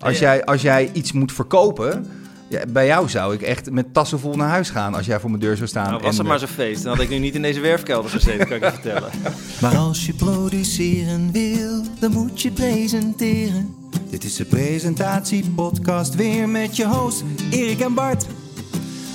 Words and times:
Als, 0.00 0.18
jij, 0.18 0.44
als 0.44 0.62
jij 0.62 0.90
iets 0.92 1.12
moet 1.12 1.32
verkopen, 1.32 2.06
ja, 2.48 2.60
bij 2.68 2.86
jou 2.86 3.08
zou 3.08 3.34
ik 3.34 3.42
echt 3.42 3.70
met 3.70 3.94
tassen 3.94 4.18
vol 4.20 4.34
naar 4.34 4.48
huis 4.48 4.70
gaan 4.70 4.94
als 4.94 5.06
jij 5.06 5.20
voor 5.20 5.30
mijn 5.30 5.42
deur 5.42 5.56
zou 5.56 5.68
staan. 5.68 5.90
Nou, 5.90 6.02
was 6.02 6.18
het 6.18 6.26
maar 6.26 6.38
zo'n 6.38 6.48
feest, 6.48 6.82
dan 6.82 6.92
had 6.92 7.02
ik 7.02 7.08
nu 7.08 7.18
niet 7.18 7.34
in 7.34 7.42
deze 7.42 7.60
werfkelder 7.60 8.10
gezeten, 8.10 8.46
kan 8.46 8.56
ik 8.56 8.64
je 8.64 8.70
vertellen. 8.70 9.10
Maar 9.60 9.76
als 9.76 10.06
je 10.06 10.12
produceren 10.12 11.32
wil, 11.32 11.82
dan 11.98 12.12
moet 12.12 12.42
je 12.42 12.50
presenteren. 12.50 13.74
Dit 14.10 14.24
is 14.24 14.36
de 14.36 14.44
presentatiepodcast 14.44 16.14
weer 16.14 16.48
met 16.48 16.76
je 16.76 16.86
host 16.86 17.24
Erik 17.50 17.80
en 17.80 17.94
Bart. 17.94 18.26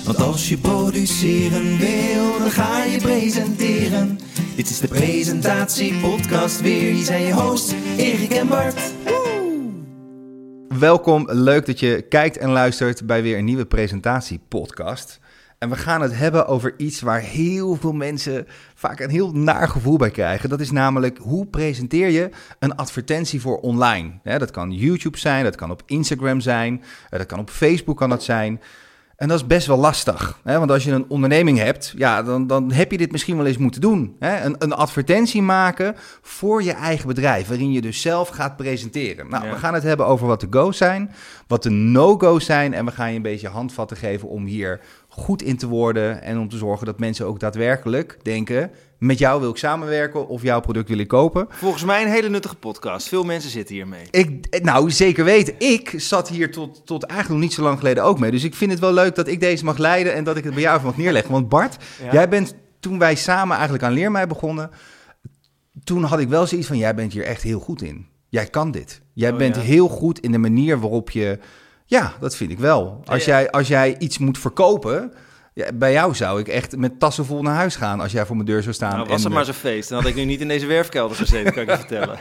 Want 0.04 0.22
als 0.22 0.48
je 0.48 0.58
produceren 0.58 1.78
wil, 1.78 2.38
dan 2.38 2.50
ga 2.50 2.84
je 2.84 2.98
presenteren. 3.00 4.18
Dit 4.56 4.70
is 4.70 4.80
de 4.80 4.88
presentatiepodcast 4.88 6.60
weer. 6.60 6.92
Hier 6.92 7.04
zijn 7.04 7.22
je 7.22 7.32
hosts 7.32 7.72
Erik 7.96 8.32
en 8.32 8.48
Bart. 8.48 8.80
Welkom, 10.78 11.26
leuk 11.30 11.66
dat 11.66 11.80
je 11.80 12.02
kijkt 12.08 12.36
en 12.36 12.50
luistert 12.50 13.06
bij 13.06 13.22
weer 13.22 13.38
een 13.38 13.44
nieuwe 13.44 13.66
presentatiepodcast. 13.66 15.20
En 15.58 15.68
we 15.68 15.76
gaan 15.76 16.00
het 16.00 16.16
hebben 16.16 16.46
over 16.46 16.74
iets 16.76 17.00
waar 17.00 17.20
heel 17.20 17.76
veel 17.76 17.92
mensen 17.92 18.46
vaak 18.74 19.00
een 19.00 19.10
heel 19.10 19.32
naar 19.32 19.68
gevoel 19.68 19.96
bij 19.96 20.10
krijgen. 20.10 20.48
Dat 20.48 20.60
is 20.60 20.70
namelijk 20.70 21.18
hoe 21.18 21.46
presenteer 21.46 22.08
je 22.08 22.30
een 22.58 22.76
advertentie 22.76 23.40
voor 23.40 23.60
online? 23.60 24.10
Dat 24.22 24.50
kan 24.50 24.72
YouTube 24.72 25.18
zijn, 25.18 25.44
dat 25.44 25.56
kan 25.56 25.70
op 25.70 25.82
Instagram 25.86 26.40
zijn, 26.40 26.82
eh, 27.10 27.18
dat 27.18 27.26
kan 27.26 27.38
op 27.38 27.50
Facebook 27.50 27.96
kan 27.96 28.08
dat 28.08 28.22
zijn. 28.22 28.60
En 29.16 29.28
dat 29.28 29.40
is 29.40 29.46
best 29.46 29.66
wel 29.66 29.76
lastig. 29.78 30.38
Hè? 30.44 30.58
Want 30.58 30.70
als 30.70 30.84
je 30.84 30.90
een 30.92 31.04
onderneming 31.08 31.58
hebt, 31.58 31.94
ja, 31.96 32.22
dan, 32.22 32.46
dan 32.46 32.72
heb 32.72 32.90
je 32.90 32.98
dit 32.98 33.12
misschien 33.12 33.36
wel 33.36 33.46
eens 33.46 33.56
moeten 33.56 33.80
doen. 33.80 34.16
Hè? 34.18 34.44
Een, 34.44 34.54
een 34.58 34.72
advertentie 34.72 35.42
maken 35.42 35.94
voor 36.22 36.62
je 36.62 36.72
eigen 36.72 37.06
bedrijf, 37.06 37.48
waarin 37.48 37.72
je 37.72 37.80
dus 37.80 38.00
zelf 38.00 38.28
gaat 38.28 38.56
presenteren. 38.56 39.28
Nou, 39.28 39.44
Ja. 39.44 39.50
we 39.50 39.56
gaan 39.58 39.74
het 39.74 39.82
hebben 39.82 40.06
over 40.06 40.26
wat 40.26 40.40
de 40.40 40.46
go's 40.50 40.76
zijn, 40.76 41.12
wat 41.46 41.62
de 41.62 41.70
no-go's 41.70 42.44
zijn. 42.44 42.74
En 42.74 42.84
we 42.84 42.90
gaan 42.92 43.10
je 43.10 43.16
een 43.16 43.22
beetje 43.22 43.48
handvatten 43.48 43.96
geven 43.96 44.28
om 44.28 44.44
hier 44.44 44.80
goed 45.16 45.42
in 45.42 45.56
te 45.56 45.66
worden. 45.68 46.22
En 46.22 46.38
om 46.38 46.48
te 46.48 46.56
zorgen 46.56 46.86
dat 46.86 46.98
mensen 46.98 47.26
ook 47.26 47.40
daadwerkelijk 47.40 48.18
denken, 48.22 48.70
met 48.98 49.18
jou 49.18 49.40
wil 49.40 49.50
ik 49.50 49.56
samenwerken 49.56 50.28
of 50.28 50.42
jouw 50.42 50.60
product 50.60 50.88
wil 50.88 50.98
ik 50.98 51.08
kopen. 51.08 51.46
Volgens 51.50 51.84
mij 51.84 52.02
een 52.02 52.08
hele 52.10 52.28
nuttige 52.28 52.56
podcast. 52.56 53.08
Veel 53.08 53.24
mensen 53.24 53.50
zitten 53.50 53.74
hiermee. 53.74 54.06
Ik, 54.10 54.62
nou, 54.62 54.90
zeker 54.90 55.24
weten. 55.24 55.54
Ik 55.58 55.94
zat 55.96 56.28
hier 56.28 56.50
tot, 56.52 56.86
tot 56.86 57.02
eigenlijk 57.02 57.40
nog 57.40 57.48
niet 57.48 57.56
zo 57.58 57.62
lang 57.62 57.78
geleden 57.78 58.04
ook 58.04 58.18
mee. 58.18 58.30
Dus 58.30 58.44
ik 58.44 58.54
vind 58.54 58.70
het 58.70 58.80
wel 58.80 58.92
leuk 58.92 59.14
dat 59.14 59.28
ik 59.28 59.40
deze 59.40 59.64
mag 59.64 59.78
leiden 59.78 60.14
en 60.14 60.24
dat 60.24 60.36
ik 60.36 60.44
het 60.44 60.52
bij 60.54 60.62
jou 60.62 60.74
even 60.76 60.88
mag 60.88 60.96
neerleggen. 60.96 61.32
Want 61.32 61.48
Bart, 61.48 61.76
Ja. 62.04 62.12
jij 62.12 62.28
bent 62.28 62.54
toen 62.80 62.98
wij 62.98 63.14
samen 63.14 63.54
eigenlijk 63.54 63.84
aan 63.84 63.92
Leermij 63.92 64.26
begonnen, 64.26 64.70
toen 65.84 66.02
had 66.02 66.18
ik 66.18 66.28
wel 66.28 66.46
zoiets 66.46 66.66
van, 66.68 66.76
jij 66.78 66.94
bent 66.94 67.12
hier 67.12 67.24
echt 67.24 67.42
heel 67.42 67.60
goed 67.60 67.82
in. 67.82 68.06
Jij 68.28 68.46
kan 68.46 68.70
dit. 68.70 69.00
Jij 69.12 69.30
Oh, 69.30 69.38
bent 69.38 69.54
ja. 69.56 69.60
heel 69.62 69.88
goed 69.88 70.18
in 70.20 70.32
de 70.32 70.38
manier 70.38 70.80
waarop 70.80 71.10
je... 71.10 71.38
Ja, 71.86 72.12
dat 72.20 72.36
vind 72.36 72.50
ik 72.50 72.58
wel. 72.58 73.02
Als, 73.04 73.24
Ja, 73.24 73.32
ja. 73.34 73.40
Jij, 73.40 73.50
als 73.50 73.68
jij 73.68 73.96
iets 73.98 74.18
moet 74.18 74.38
verkopen, 74.38 75.12
ja, 75.52 75.72
bij 75.74 75.92
jou 75.92 76.14
zou 76.14 76.40
ik 76.40 76.48
echt 76.48 76.76
met 76.76 76.98
tassen 77.00 77.24
vol 77.24 77.42
naar 77.42 77.54
huis 77.54 77.76
gaan 77.76 78.00
als 78.00 78.12
jij 78.12 78.26
voor 78.26 78.36
mijn 78.36 78.48
deur 78.48 78.62
zou 78.62 78.74
staan. 78.74 78.96
Nou, 78.96 79.08
was 79.08 79.24
het 79.24 79.32
maar 79.32 79.44
zo'n 79.44 79.54
feest, 79.54 79.88
dan 79.88 79.98
had 79.98 80.08
ik 80.08 80.14
nu 80.14 80.24
niet 80.24 80.40
in 80.40 80.48
deze 80.48 80.66
werfkelder 80.66 81.16
gezeten, 81.16 81.52
kan 81.52 81.62
ik 81.62 81.70
je 81.70 81.76
vertellen. 81.86 82.18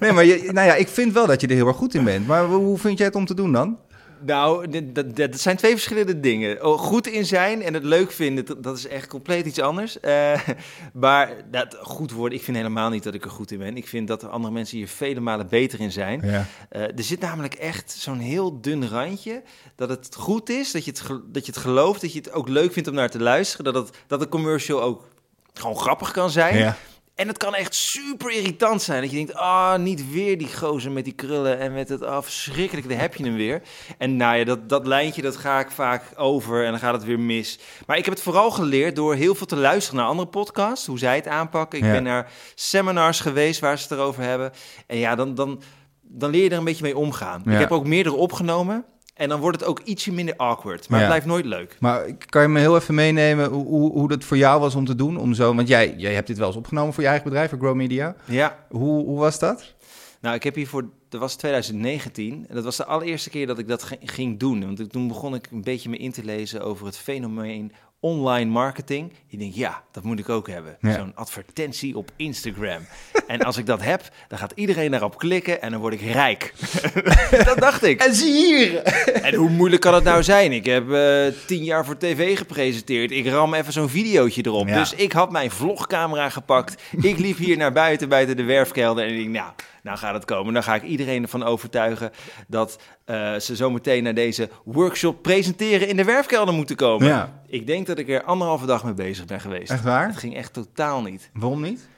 Nee, 0.00 0.12
maar 0.12 0.24
je, 0.24 0.50
nou 0.52 0.66
ja, 0.66 0.74
ik 0.74 0.88
vind 0.88 1.12
wel 1.12 1.26
dat 1.26 1.40
je 1.40 1.46
er 1.46 1.54
heel 1.54 1.66
erg 1.66 1.76
goed 1.76 1.94
in 1.94 2.04
bent. 2.04 2.26
Maar 2.26 2.44
hoe 2.44 2.78
vind 2.78 2.98
jij 2.98 3.06
het 3.06 3.16
om 3.16 3.26
te 3.26 3.34
doen 3.34 3.52
dan? 3.52 3.78
Nou, 4.26 4.68
dat, 4.92 5.16
dat, 5.16 5.40
zijn 5.40 5.56
twee 5.56 5.72
verschillende 5.72 6.20
dingen. 6.20 6.64
Oh, 6.64 6.78
goed 6.78 7.06
in 7.06 7.26
zijn 7.26 7.62
en 7.62 7.74
het 7.74 7.84
leuk 7.84 8.10
vinden, 8.10 8.62
dat, 8.62 8.76
is 8.76 8.86
echt 8.86 9.08
compleet 9.08 9.46
iets 9.46 9.60
anders. 9.60 10.00
Eh, 10.00 10.40
maar 10.92 11.32
dat, 11.50 11.76
goed 11.80 12.10
worden, 12.10 12.38
ik 12.38 12.44
vind 12.44 12.56
helemaal 12.56 12.90
niet 12.90 13.02
dat 13.02 13.14
ik 13.14 13.24
er 13.24 13.30
goed 13.30 13.50
in 13.50 13.58
ben. 13.58 13.76
Ik 13.76 13.88
vind 13.88 14.08
dat 14.08 14.22
er 14.22 14.28
andere 14.28 14.52
mensen 14.52 14.76
hier 14.76 14.88
vele 14.88 15.20
malen 15.20 15.48
beter 15.48 15.80
in 15.80 15.92
zijn. 15.92 16.20
Ja. 16.24 16.46
Eh, 16.68 16.82
er 16.82 17.02
zit 17.02 17.20
namelijk 17.20 17.54
echt 17.54 17.90
zo'n 17.90 18.18
heel 18.18 18.60
dun 18.60 18.88
randje. 18.88 19.42
Dat 19.74 19.88
het 19.88 20.14
goed 20.14 20.50
is, 20.50 20.72
dat 20.72 20.84
je 20.84 20.90
het, 20.90 21.02
dat 21.32 21.46
je 21.46 21.52
het 21.52 21.60
gelooft, 21.60 22.00
dat 22.00 22.12
je 22.12 22.18
het 22.18 22.32
ook 22.32 22.48
leuk 22.48 22.72
vindt 22.72 22.88
om 22.88 22.94
naar 22.94 23.10
te 23.10 23.20
luisteren. 23.20 23.72
Dat, 23.72 23.86
het, 23.86 23.96
dat 24.06 24.20
een 24.20 24.28
commercial 24.28 24.82
ook 24.82 25.08
gewoon 25.54 25.76
grappig 25.76 26.10
kan 26.10 26.30
zijn. 26.30 26.56
Ja. 26.56 26.76
En 27.14 27.28
het 27.28 27.38
kan 27.38 27.54
echt 27.54 27.74
super 27.74 28.30
irritant 28.30 28.82
zijn. 28.82 29.00
Dat 29.00 29.10
je 29.10 29.16
denkt, 29.16 29.34
ah, 29.34 29.76
niet 29.78 30.10
weer 30.10 30.38
die 30.38 30.54
gozer 30.56 30.90
met 30.92 31.04
die 31.04 31.12
krullen 31.12 31.58
en 31.58 31.72
met 31.72 31.88
het, 31.88 32.02
ah, 32.02 32.22
verschrikkelijk, 32.22 32.88
daar 32.88 33.00
heb 33.00 33.14
je 33.14 33.24
hem 33.24 33.34
weer. 33.36 33.62
En 33.98 34.16
nou 34.16 34.36
ja, 34.36 34.44
dat, 34.44 34.68
dat 34.68 34.86
lijntje, 34.86 35.22
dat 35.22 35.36
ga 35.36 35.60
ik 35.60 35.70
vaak 35.70 36.02
over 36.16 36.64
en 36.64 36.70
dan 36.70 36.80
gaat 36.80 36.94
het 36.94 37.04
weer 37.04 37.20
mis. 37.20 37.58
Maar 37.86 37.96
ik 37.96 38.04
heb 38.04 38.14
het 38.14 38.22
vooral 38.22 38.50
geleerd 38.50 38.96
door 38.96 39.14
heel 39.14 39.34
veel 39.34 39.46
te 39.46 39.56
luisteren 39.56 39.98
naar 40.00 40.08
andere 40.08 40.28
podcasts, 40.28 40.86
hoe 40.86 40.98
zij 40.98 41.16
het 41.16 41.26
aanpakken. 41.26 41.78
Ik 41.78 41.84
Ja. 41.84 41.90
ben 41.92 42.02
naar 42.02 42.30
seminars 42.54 43.20
geweest 43.20 43.60
waar 43.60 43.78
ze 43.78 43.82
het 43.88 43.98
erover 43.98 44.22
hebben. 44.22 44.52
En 44.86 44.96
ja, 44.98 45.14
dan, 45.14 45.34
dan, 45.34 45.62
dan 46.02 46.30
leer 46.30 46.42
je 46.44 46.50
er 46.50 46.58
een 46.58 46.64
beetje 46.64 46.82
mee 46.84 46.96
omgaan. 46.96 47.42
Ja. 47.44 47.52
Ik 47.52 47.58
heb 47.58 47.72
ook 47.72 47.86
meerdere 47.86 48.16
opgenomen 48.16 48.84
en 49.14 49.28
dan 49.28 49.40
wordt 49.40 49.60
het 49.60 49.68
ook 49.68 49.80
ietsje 49.80 50.12
minder 50.12 50.36
awkward. 50.36 50.88
Maar 50.88 51.00
Ja. 51.00 51.04
het 51.04 51.14
blijft 51.14 51.26
nooit 51.26 51.44
leuk. 51.44 51.76
Maar 51.80 52.12
kan 52.28 52.42
je 52.42 52.48
me 52.48 52.60
heel 52.60 52.76
even 52.76 52.94
meenemen 52.94 53.50
hoe, 53.50 53.66
hoe, 53.66 53.92
hoe 53.92 54.08
dat 54.08 54.24
voor 54.24 54.36
jou 54.36 54.60
was 54.60 54.74
om 54.74 54.84
te 54.84 54.94
doen? 54.94 55.16
Om 55.16 55.34
zo, 55.34 55.54
want 55.54 55.68
jij, 55.68 55.94
jij 55.96 56.14
hebt 56.14 56.26
dit 56.26 56.38
wel 56.38 56.46
eens 56.46 56.56
opgenomen 56.56 56.92
voor 56.94 57.02
je 57.02 57.08
eigen 57.08 57.28
bedrijf, 57.28 57.50
voor 57.50 57.58
Grow 57.58 57.74
Media. 57.74 58.16
Ja, 58.24 58.58
Hoe, 58.70 59.04
hoe 59.04 59.18
was 59.18 59.38
dat? 59.38 59.74
Nou, 60.20 60.36
ik 60.36 60.42
heb 60.42 60.54
hiervoor, 60.54 60.88
dat 61.08 61.20
was 61.20 61.36
2019. 61.36 62.44
En 62.48 62.54
dat 62.54 62.64
was 62.64 62.76
de 62.76 62.84
allereerste 62.84 63.30
keer 63.30 63.46
dat 63.46 63.58
ik 63.58 63.68
dat 63.68 63.86
ging 64.00 64.38
doen. 64.38 64.60
Want 64.60 64.92
toen 64.92 65.08
begon 65.08 65.34
ik 65.34 65.48
een 65.50 65.62
beetje 65.62 65.88
me 65.88 65.96
in 65.96 66.12
te 66.12 66.24
lezen 66.24 66.62
over 66.62 66.86
het 66.86 66.96
fenomeen 66.96 67.72
online 68.04 68.50
marketing. 68.50 69.12
Ik 69.28 69.38
denk, 69.38 69.54
ja, 69.54 69.82
dat 69.92 70.02
moet 70.02 70.18
ik 70.18 70.28
ook 70.28 70.48
hebben. 70.48 70.76
Ja. 70.80 70.92
Zo'n 70.92 71.12
advertentie 71.14 71.96
op 71.96 72.10
Instagram. 72.16 72.86
en 73.26 73.40
als 73.40 73.56
ik 73.56 73.66
dat 73.66 73.82
heb, 73.82 74.02
dan 74.28 74.38
gaat 74.38 74.52
iedereen 74.54 74.90
daarop 74.90 75.18
klikken 75.18 75.62
en 75.62 75.70
dan 75.70 75.80
word 75.80 75.92
ik 75.94 76.00
rijk. 76.00 76.54
dat 77.44 77.58
dacht 77.58 77.82
ik. 77.82 78.00
En 78.00 78.14
zie 78.14 78.32
hier! 78.32 78.82
En 79.22 79.34
hoe 79.34 79.50
moeilijk 79.50 79.82
kan 79.82 79.94
het 79.94 80.04
nou 80.04 80.22
zijn? 80.22 80.52
Ik 80.52 80.66
heb 80.66 80.92
eh, 80.92 81.26
tien 81.46 81.64
jaar 81.64 81.84
voor 81.84 81.96
tv 81.96 82.36
gepresenteerd. 82.38 83.10
Ik 83.10 83.26
ram 83.26 83.54
even 83.54 83.72
zo'n 83.72 83.88
videootje 83.88 84.42
erop. 84.44 84.68
Ja. 84.68 84.78
Dus 84.78 84.94
ik 84.94 85.12
had 85.12 85.30
mijn 85.30 85.50
vlogcamera 85.50 86.30
gepakt. 86.30 86.82
Ik 87.00 87.18
liep 87.18 87.36
hier 87.36 87.56
naar 87.56 87.72
buiten, 87.72 88.08
buiten 88.08 88.36
de 88.36 88.44
werfkelder. 88.44 89.04
En 89.04 89.10
ik 89.10 89.16
denk, 89.16 89.34
nou, 89.34 89.52
nou 89.84 89.98
gaat 89.98 90.14
het 90.14 90.24
komen. 90.24 90.54
Dan 90.54 90.62
ga 90.62 90.74
ik 90.74 90.82
iedereen 90.82 91.22
ervan 91.22 91.42
overtuigen 91.42 92.10
dat 92.48 92.78
eh, 93.04 93.36
ze 93.36 93.56
zometeen 93.56 94.02
naar 94.02 94.14
deze 94.14 94.48
workshop 94.64 95.22
presenteren 95.22 95.88
in 95.88 95.96
de 95.96 96.04
werfkelder 96.04 96.54
moeten 96.54 96.76
komen. 96.76 97.06
Ja. 97.06 97.42
Ik 97.46 97.66
denk 97.66 97.86
dat 97.86 97.98
ik 97.98 98.08
er 98.08 98.22
anderhalve 98.22 98.66
dag 98.66 98.84
mee 98.84 98.94
bezig 98.94 99.24
ben 99.24 99.40
geweest. 99.40 99.70
Echt 99.70 99.84
waar? 99.84 100.06
Het 100.06 100.16
ging 100.16 100.36
echt 100.36 100.52
totaal 100.52 101.02
niet. 101.02 101.30
Waarom 101.32 101.60
niet? 101.60 101.88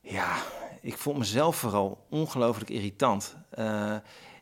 Ja, 0.00 0.36
ik 0.80 0.96
vond 0.96 1.18
mezelf 1.18 1.56
vooral 1.56 2.06
ongelooflijk 2.10 2.70
irritant. 2.70 3.36
Eh, 3.50 3.94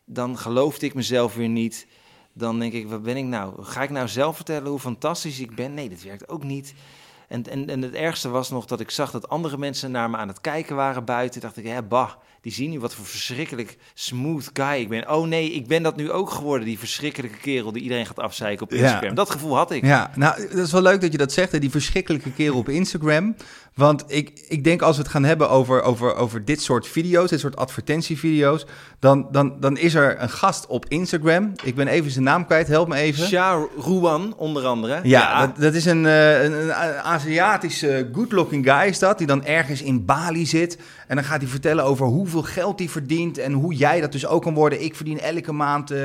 dan 0.04 0.38
geloofde 0.38 0.87
ik 0.87 0.94
mezelf 0.94 1.34
weer 1.34 1.48
niet. 1.48 1.87
Dan 2.32 2.59
denk 2.59 2.72
ik, 2.72 2.88
wat 2.88 3.03
ben 3.03 3.16
ik 3.16 3.25
nou? 3.25 3.65
Ga 3.65 3.82
ik 3.82 3.91
nou 3.91 4.09
zelf 4.09 4.37
vertellen 4.37 4.71
hoe 4.71 4.78
fantastisch 4.78 5.41
ik 5.41 5.54
ben? 5.54 5.75
Nee, 5.75 5.88
dat 5.88 6.03
werkt 6.03 6.28
ook 6.28 6.44
niet. 6.44 6.75
En, 7.32 7.43
en, 7.50 7.69
en 7.69 7.82
het 7.82 7.94
ergste 7.94 8.28
was 8.28 8.50
nog 8.50 8.66
dat 8.66 8.81
ik 8.81 8.91
zag 8.91 9.10
dat 9.10 9.28
andere 9.28 9.59
mensen 9.59 9.91
naar 9.91 10.10
me 10.10 10.16
aan 10.16 10.28
het 10.28 10.41
kijken 10.41 10.76
waren 10.76 11.04
buiten. 11.04 11.41
Dacht 11.41 11.56
ik, 11.56 11.66
hè, 11.66 11.82
bah, 11.82 12.10
die 12.41 12.53
zien 12.53 12.70
nu 12.70 12.81
wat 12.81 12.94
voor 12.94 13.04
verschrikkelijk 13.04 13.76
smooth 13.94 14.50
guy 14.53 14.81
ik 14.81 14.88
ben. 14.88 15.10
Oh 15.10 15.26
nee, 15.26 15.53
ik 15.53 15.66
ben 15.66 15.82
dat 15.82 15.97
nu 15.97 16.10
ook 16.10 16.31
geworden, 16.31 16.66
die 16.66 16.78
verschrikkelijke 16.78 17.38
kerel 17.38 17.72
die 17.72 17.82
iedereen 17.82 18.06
gaat 18.06 18.19
afzeiken 18.19 18.65
op 18.65 18.72
Ja. 18.72 18.78
Instagram. 18.78 19.15
Dat 19.15 19.31
gevoel 19.31 19.56
had 19.56 19.71
ik. 19.71 19.84
Ja, 19.84 20.10
nou, 20.16 20.48
dat 20.48 20.59
is 20.66 20.72
wel 20.72 20.82
leuk 20.82 21.00
dat 21.00 21.12
je 21.12 21.19
dat 21.19 21.32
zegt, 21.32 21.53
hè, 21.53 21.59
die 21.59 21.71
verschrikkelijke 21.71 22.32
kerel 22.32 22.59
op 22.59 22.69
Instagram. 22.69 23.37
Want 23.75 24.05
ik, 24.06 24.44
ik 24.49 24.65
denk 24.65 24.83
als 24.83 24.97
we 24.97 25.03
het 25.03 25.10
gaan 25.10 25.25
hebben 25.25 25.50
over, 25.50 25.83
over, 25.83 26.15
over 26.15 26.44
dit 26.44 26.62
soort 26.62 26.87
video's, 26.88 27.31
dit 27.31 27.41
soort 27.41 27.56
advertentievideo's, 27.56 28.66
dan, 28.99 29.28
dan, 29.31 29.60
dan 29.60 29.77
is 29.77 29.94
er 29.94 30.22
een 30.22 30.31
gast 30.31 30.66
op 30.66 30.84
Instagram. 30.88 31.53
Ik 31.65 31.75
ben 31.75 31.88
even 31.88 32.10
zijn 32.10 32.25
naam 32.25 32.47
kwijt, 32.47 32.69
help 32.69 32.88
me 32.88 32.97
even. 32.97 33.27
Sha 33.27 33.66
Ruan, 33.78 34.34
onder 34.37 34.65
andere. 34.66 35.00
Ja, 35.03 35.47
Dat, 35.47 35.56
dat 35.56 35.75
is 35.75 35.84
een, 35.84 36.06
eh, 36.06 36.43
een, 36.43 36.53
een 36.53 36.72
Aziatische 37.03 38.09
good-looking 38.12 38.65
guy 38.71 38.88
is 38.88 38.99
dat, 38.99 39.19
die 39.19 39.27
dan 39.27 39.44
ergens 39.44 39.83
in 39.83 40.04
Bali 40.04 40.47
zit. 40.47 40.78
En 41.06 41.16
dan 41.16 41.25
gaat 41.25 41.41
hij 41.41 41.50
vertellen 41.50 41.84
over 41.84 42.06
hoeveel 42.06 42.43
geld 42.43 42.78
hij 42.78 42.89
verdient 42.89 43.39
en 43.39 43.53
hoe 43.53 43.75
jij 43.75 44.00
dat 44.00 44.12
dus 44.12 44.27
ook 44.27 44.43
kan 44.43 44.54
worden. 44.54 44.83
Ik 44.84 44.94
verdien 44.97 45.21
elke 45.21 45.53
maand 45.53 45.91
eh, 45.91 46.00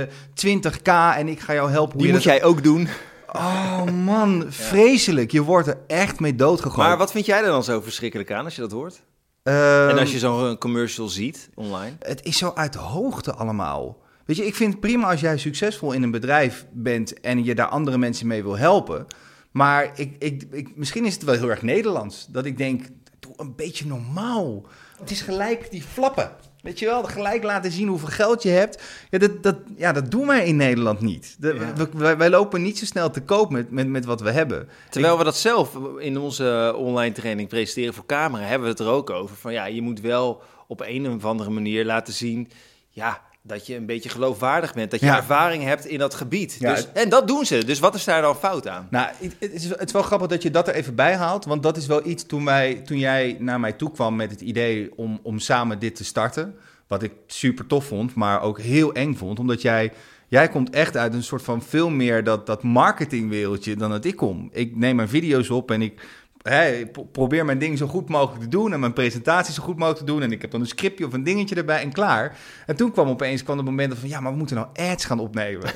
20k 0.46 0.92
en 1.18 1.28
ik 1.28 1.40
ga 1.40 1.54
jou 1.54 1.72
helpen. 1.72 1.94
hoe 1.94 2.02
die 2.04 2.12
moet 2.14 2.24
dat- 2.24 2.34
jij 2.34 2.44
ook 2.44 2.64
doen. 2.64 2.88
Oh 3.32 3.84
man, 3.84 4.46
vreselijk. 4.70 5.32
Je 5.32 5.44
wordt 5.44 5.68
er 5.68 5.78
echt 5.88 6.20
mee 6.20 6.36
doodgegooid. 6.36 6.88
Maar 6.88 6.98
wat 6.98 7.12
vind 7.12 7.26
jij 7.26 7.40
er 7.40 7.46
dan 7.46 7.64
zo 7.64 7.82
verschrikkelijk 7.82 8.32
aan 8.32 8.46
als 8.46 8.56
je 8.56 8.62
dat 8.62 8.72
hoort? 8.72 9.02
Ehm, 9.44 9.90
en 9.90 9.98
als 9.98 10.12
je 10.12 10.20
zo'n 10.20 10.58
commercial 10.58 11.08
ziet 11.08 11.50
online? 11.56 11.96
Het 12.00 12.24
is 12.24 12.38
zo 12.38 12.52
uit 12.56 12.74
de 12.74 12.80
hoogte 12.80 13.34
allemaal. 13.34 13.98
Weet 14.26 14.38
je, 14.38 14.46
ik 14.46 14.56
vind 14.56 14.72
het 14.72 14.82
prima 14.82 15.10
als 15.10 15.20
jij 15.20 15.38
succesvol 15.38 15.92
in 15.92 16.04
een 16.04 16.12
bedrijf 16.12 16.66
bent 16.72 17.20
en 17.20 17.44
je 17.44 17.56
daar 17.56 17.68
andere 17.68 17.98
mensen 17.98 18.28
mee 18.28 18.44
wil 18.44 18.58
helpen. 18.58 19.08
Maar 19.52 19.92
ik, 19.96 20.16
ik, 20.20 20.44
ik, 20.52 20.76
misschien 20.76 21.06
is 21.06 21.14
het 21.14 21.24
wel 21.24 21.36
heel 21.36 21.50
erg 21.50 21.62
Nederlands. 21.62 22.28
Dat 22.30 22.46
ik 22.46 22.58
denk, 22.58 22.86
doe 23.20 23.34
een 23.38 23.56
beetje 23.56 23.86
normaal. 23.86 24.66
Het 25.00 25.12
is 25.12 25.22
gelijk 25.22 25.72
die 25.72 25.82
flappen. 25.82 26.32
Weet 26.68 26.80
je 26.80 26.86
wel, 26.86 27.04
gelijk 27.04 27.44
laten 27.44 27.72
zien 27.72 27.88
hoeveel 27.88 28.08
geld 28.08 28.44
je 28.44 28.50
hebt. 28.50 28.84
Ja, 29.10 29.18
dat, 29.18 29.44
dat, 29.44 29.56
ja, 29.78 29.92
dat 29.92 30.12
doen 30.12 30.28
wij 30.28 30.46
in 30.46 30.56
Nederland 30.56 31.02
niet. 31.02 31.36
De- 31.40 31.54
Ja. 31.54 31.74
we- 31.76 31.90
wij, 31.98 32.18
wij 32.18 32.30
lopen 32.30 32.62
niet 32.62 32.78
zo 32.78 32.86
snel 32.86 33.10
te 33.12 33.22
koop 33.22 33.52
met, 33.52 33.72
met, 33.72 33.88
met 33.88 34.06
wat 34.06 34.22
we 34.22 34.32
hebben. 34.32 34.70
Terwijl 34.90 35.18
we 35.18 35.24
dat 35.24 35.38
zelf 35.38 35.78
in 36.00 36.18
onze 36.18 36.74
online 36.78 37.14
training 37.14 37.50
presenteren 37.50 37.94
voor 37.94 38.06
camera, 38.06 38.44
hebben 38.44 38.64
we 38.68 38.74
het 38.74 38.80
er 38.84 38.88
ook 38.94 39.10
over. 39.10 39.36
Van 39.36 39.54
ja, 39.54 39.66
je 39.66 39.82
moet 39.82 40.02
wel 40.02 40.42
op 40.68 40.82
een 40.86 41.10
of 41.12 41.26
andere 41.26 41.50
manier 41.50 41.86
laten 41.86 42.14
zien, 42.14 42.50
ja, 42.90 43.22
dat 43.48 43.68
je 43.68 43.76
een 43.76 43.86
beetje 43.86 44.10
geloofwaardig 44.10 44.74
bent. 44.74 44.92
Dat 44.92 45.00
je 45.00 45.06
Ja. 45.06 45.18
ervaring 45.18 45.64
hebt 45.64 45.86
in 45.86 46.00
dat 46.00 46.14
gebied. 46.14 46.56
Ja, 46.60 46.74
dus, 46.74 46.88
en 46.94 47.10
dat 47.10 47.28
doen 47.28 47.46
ze. 47.46 47.66
Dus 47.66 47.80
wat 47.80 47.96
is 47.96 48.04
daar 48.04 48.22
dan 48.22 48.36
fout 48.36 48.68
aan? 48.68 48.88
Nou, 48.92 49.08
het, 49.20 49.36
het 49.40 49.54
is, 49.54 49.70
het 49.70 49.86
is 49.86 49.92
wel 49.92 50.02
grappig 50.02 50.28
dat 50.28 50.42
je 50.44 50.52
dat 50.52 50.68
er 50.68 50.74
even 50.74 50.96
bij 50.96 51.16
haalt. 51.16 51.46
Want 51.46 51.64
dat 51.64 51.78
is 51.78 51.86
wel 51.88 52.08
iets 52.08 52.26
toen, 52.26 52.46
wij, 52.46 52.74
toen 52.86 52.98
jij 53.00 53.36
naar 53.40 53.60
mij 53.60 53.74
toe 53.74 53.92
kwam 53.92 54.16
met 54.16 54.32
het 54.32 54.42
idee 54.42 54.92
om, 54.96 55.20
om 55.24 55.40
samen 55.40 55.80
dit 55.80 55.96
te 55.96 56.04
starten. 56.06 56.56
Wat 56.88 57.04
ik 57.04 57.12
super 57.28 57.68
tof 57.68 57.86
vond, 57.86 58.16
maar 58.16 58.42
ook 58.42 58.60
heel 58.60 58.94
eng 58.94 59.14
vond. 59.16 59.40
Omdat 59.40 59.62
jij, 59.62 59.92
jij 60.28 60.48
komt 60.50 60.70
echt 60.70 60.98
uit 60.98 61.14
een 61.14 61.24
soort 61.24 61.42
van 61.42 61.62
veel 61.62 61.90
meer 61.90 62.24
dat, 62.24 62.46
dat 62.46 62.64
marketingwereldje 62.64 63.76
dan 63.76 63.90
dat 63.90 64.06
ik 64.06 64.16
kom. 64.16 64.50
Ik 64.54 64.76
neem 64.76 64.96
mijn 64.96 65.10
video's 65.10 65.50
op 65.50 65.72
en 65.72 65.82
ik 65.82 66.06
pro- 66.92 67.04
probeer 67.04 67.46
mijn 67.46 67.58
ding 67.60 67.78
zo 67.78 67.88
goed 67.88 68.10
mogelijk 68.10 68.44
te 68.44 68.50
doen. 68.50 68.74
En 68.74 68.80
mijn 68.80 68.94
presentaties 68.94 69.56
zo 69.56 69.64
goed 69.64 69.78
mogelijk 69.78 70.00
te 70.06 70.12
doen. 70.12 70.22
En 70.22 70.32
ik 70.32 70.42
heb 70.42 70.52
dan 70.52 70.62
een 70.62 70.68
scriptje 70.68 71.06
of 71.06 71.14
een 71.14 71.24
dingetje 71.24 71.56
erbij 71.56 71.82
en 71.82 71.92
klaar. 71.92 72.38
En 72.66 72.76
toen 72.76 72.92
kwam 72.92 73.08
opeens 73.08 73.44
kwam 73.44 73.58
het 73.58 73.66
moment 73.66 73.98
van... 73.98 74.10
Ja, 74.10 74.20
maar 74.20 74.32
we 74.32 74.38
moeten 74.38 74.56
nou 74.56 74.68
ads 74.74 75.06
gaan 75.06 75.20
opnemen. 75.20 75.70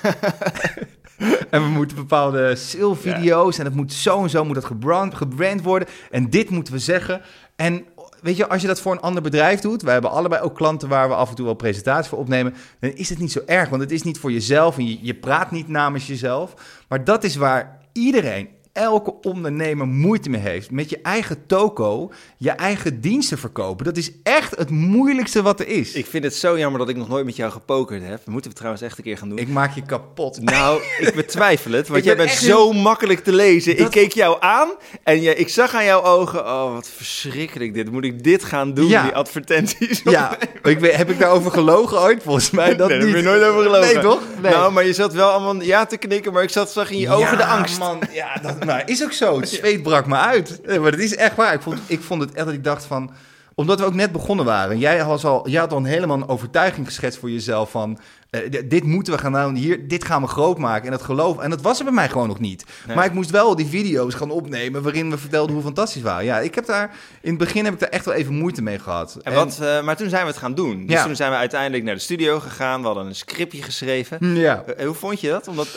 En 1.50 1.64
we 1.64 1.70
moeten 1.70 1.98
bepaalde 1.98 2.56
sale-video's 2.56 3.58
en 3.58 3.66
het 3.66 3.76
moet 3.76 3.94
zo 3.94 4.24
en 4.24 4.30
zo 4.30 4.46
moet 4.46 4.56
dat 4.56 4.66
gebrand, 4.66 5.14
gebrand 5.16 5.62
worden. 5.62 5.88
En 6.12 6.30
dit 6.30 6.50
moeten 6.50 6.74
we 6.74 6.80
zeggen. 6.80 7.22
En 7.56 7.86
weet 8.22 8.38
je, 8.38 8.50
als 8.50 8.62
je 8.62 8.68
dat 8.68 8.82
voor 8.82 8.92
een 8.92 9.00
ander 9.00 9.22
bedrijf 9.22 9.60
doet, 9.60 9.82
wij 9.82 9.94
hebben 9.94 10.12
allebei 10.12 10.42
ook 10.42 10.56
klanten 10.56 10.90
waar 10.90 11.08
we 11.08 11.16
af 11.16 11.30
en 11.30 11.36
toe 11.36 11.46
wel 11.46 11.54
presentaties 11.54 12.10
voor 12.10 12.20
opnemen, 12.20 12.54
dan 12.80 12.92
is 12.92 13.10
het 13.10 13.20
niet 13.20 13.32
zo 13.32 13.42
erg, 13.46 13.70
want 13.70 13.82
het 13.82 13.92
is 13.92 14.04
niet 14.04 14.20
voor 14.20 14.32
jezelf 14.32 14.78
en 14.78 14.88
je, 14.88 14.98
je 15.02 15.14
praat 15.16 15.52
niet 15.52 15.68
namens 15.68 16.08
jezelf. 16.08 16.54
Maar 16.88 17.04
dat 17.04 17.24
is 17.24 17.36
waar 17.36 17.80
iedereen, 17.92 18.50
elke 18.74 19.14
ondernemer 19.22 19.88
moeite 19.88 20.30
mee 20.30 20.42
heeft. 20.42 20.72
Met 20.72 20.90
je 20.90 21.00
eigen 21.04 21.46
toko, 21.48 22.12
je 22.38 22.52
eigen 22.52 23.02
diensten 23.02 23.38
verkopen. 23.38 23.86
Dat 23.86 23.98
is 23.98 24.12
echt 24.24 24.56
het 24.58 24.70
moeilijkste 24.70 25.42
wat 25.42 25.60
er 25.60 25.68
is. 25.68 25.94
Ik 25.94 26.06
vind 26.06 26.24
het 26.24 26.36
zo 26.36 26.58
jammer 26.58 26.80
dat 26.80 26.90
ik 26.90 26.96
nog 26.96 27.08
nooit 27.08 27.26
met 27.26 27.36
jou 27.36 27.52
gepokerd 27.52 28.02
heb. 28.04 28.18
Dat 28.18 28.26
moeten 28.34 28.50
we 28.52 28.56
trouwens 28.58 28.84
echt 28.84 28.98
een 28.98 29.04
keer 29.04 29.18
gaan 29.18 29.30
doen. 29.30 29.38
Ik 29.38 29.48
maak 29.48 29.76
je 29.76 29.82
kapot. 29.82 30.42
Nou, 30.42 30.82
ik 31.00 31.14
betwijfel 31.16 31.72
het, 31.72 31.88
want 31.88 32.00
Ik 32.00 32.06
jij 32.06 32.16
ben 32.16 32.26
bent 32.26 32.38
echt 32.38 32.48
zo 32.48 32.72
makkelijk 32.74 33.20
te 33.24 33.34
lezen. 33.34 33.78
Dat- 33.78 33.86
Ik 33.86 33.92
keek 33.92 34.12
jou 34.14 34.38
aan 34.40 34.70
en 35.04 35.22
je, 35.22 35.36
ik 35.36 35.50
zag 35.50 35.74
aan 35.76 35.86
jouw 35.86 36.04
ogen, 36.04 36.40
oh 36.46 36.74
wat 36.74 36.90
verschrikkelijk 36.96 37.74
dit. 37.74 37.92
Moet 37.92 38.04
ik 38.04 38.24
dit 38.24 38.44
gaan 38.44 38.74
doen, 38.74 38.88
Ja. 38.88 39.04
die 39.04 39.12
advertenties? 39.14 40.02
Ja, 40.04 40.38
ik 40.64 40.80
weet, 40.80 40.96
heb 40.96 41.10
ik 41.10 41.20
daarover 41.20 41.52
gelogen 41.52 42.00
ooit? 42.02 42.24
Volgens 42.24 42.52
mij 42.52 42.76
dat 42.76 42.90
nee, 42.90 42.98
daar 42.98 43.08
niet. 43.08 43.16
heb 43.16 43.24
je 43.26 43.30
nooit 43.30 43.44
over 43.44 43.62
gelogen. 43.64 43.94
Nee, 43.94 44.04
toch? 44.04 44.22
Nee. 44.42 44.52
Nou, 44.52 44.72
maar 44.72 44.86
je 44.86 44.94
zat 44.94 45.14
wel 45.14 45.30
allemaal 45.30 45.62
ja 45.62 45.86
te 45.86 45.98
knikken, 45.98 46.34
maar 46.34 46.44
ik 46.44 46.50
zat, 46.50 46.72
zag 46.72 46.92
in 46.92 46.98
je 46.98 47.10
ogen 47.10 47.38
de 47.38 47.46
angst. 47.46 47.80
man. 47.80 48.02
Ja, 48.12 48.34
dat 48.42 48.61
nou, 48.66 48.81
is 48.86 49.04
ook 49.04 49.12
zo. 49.12 49.40
Het 49.40 49.50
zweet 49.50 49.84
brak 49.84 50.06
me 50.08 50.16
uit. 50.18 50.62
Nee, 50.66 50.80
maar 50.80 50.92
het 50.92 51.00
is 51.02 51.16
echt 51.16 51.36
waar. 51.36 51.54
Ik 51.54 51.62
vond, 51.62 51.80
ik 51.86 52.02
vond 52.02 52.22
het 52.22 52.34
echt 52.34 52.46
dat 52.46 52.54
ik 52.54 52.63
dacht 52.63 52.86
van... 52.86 53.12
Omdat 53.56 53.80
we 53.80 53.86
ook 53.86 53.94
net 53.94 54.12
begonnen 54.12 54.46
waren. 54.46 54.80
Jij 54.80 54.98
had 54.98 55.24
al, 55.24 55.50
jij 55.50 55.60
had 55.60 55.72
al 55.74 55.84
helemaal 55.84 56.18
een 56.18 56.28
overtuiging 56.28 56.86
geschetst 56.86 57.19
voor 57.19 57.30
jezelf 57.31 57.72
van... 57.72 58.00
eh, 58.30 58.40
dit 58.66 58.84
moeten 58.84 59.13
we 59.13 59.19
gaan 59.19 59.31
doen. 59.31 59.56
Hier, 59.56 59.88
dit 59.88 60.06
gaan 60.06 60.22
we 60.22 60.28
groot 60.28 60.58
maken. 60.58 60.86
En 60.86 60.92
dat 60.92 61.02
geloof... 61.02 61.40
En 61.40 61.50
dat 61.50 61.62
was 61.62 61.78
er 61.80 61.84
bij 61.84 61.94
mij 61.94 62.10
gewoon 62.10 62.28
nog 62.28 62.40
niet. 62.40 62.66
Nee. 62.88 62.96
Maar 62.96 63.06
ik 63.06 63.13
moest 63.13 63.30
wel 63.30 63.56
die 63.56 63.66
video's 63.66 64.13
gaan 64.13 64.31
opnemen... 64.31 64.84
waarin 64.84 65.10
we 65.10 65.18
vertelden 65.18 65.54
hoe 65.56 65.63
fantastisch 65.63 66.02
we 66.02 66.08
waren. 66.08 66.25
Ja, 66.25 66.40
ik 66.40 66.56
heb 66.56 66.66
daar... 66.66 66.96
In 67.22 67.30
het 67.30 67.38
begin 67.40 67.63
heb 67.66 67.74
ik 67.74 67.80
daar 67.80 67.90
echt 67.90 68.06
wel 68.06 68.13
even 68.13 68.34
moeite 68.34 68.62
mee 68.62 68.80
gehad. 68.80 69.18
En 69.24 69.34
wat, 69.34 69.60
eh, 69.62 69.81
maar 69.84 69.96
toen 69.96 70.10
zijn 70.10 70.22
we 70.22 70.28
het 70.31 70.38
gaan 70.40 70.54
doen. 70.56 70.86
Dus 70.86 70.96
Ja. 70.96 71.06
toen 71.06 71.16
zijn 71.16 71.31
we 71.31 71.38
uiteindelijk 71.38 71.84
naar 71.84 71.96
de 71.96 72.02
studio 72.02 72.40
gegaan. 72.40 72.80
We 72.81 72.86
hadden 72.86 73.06
een 73.06 73.16
scriptje 73.16 73.62
geschreven. 73.63 74.36
Ja. 74.36 74.63
Eh, 74.63 74.86
hoe 74.86 74.96
vond 74.96 75.19
je 75.22 75.30
dat? 75.30 75.48
Omdat 75.48 75.68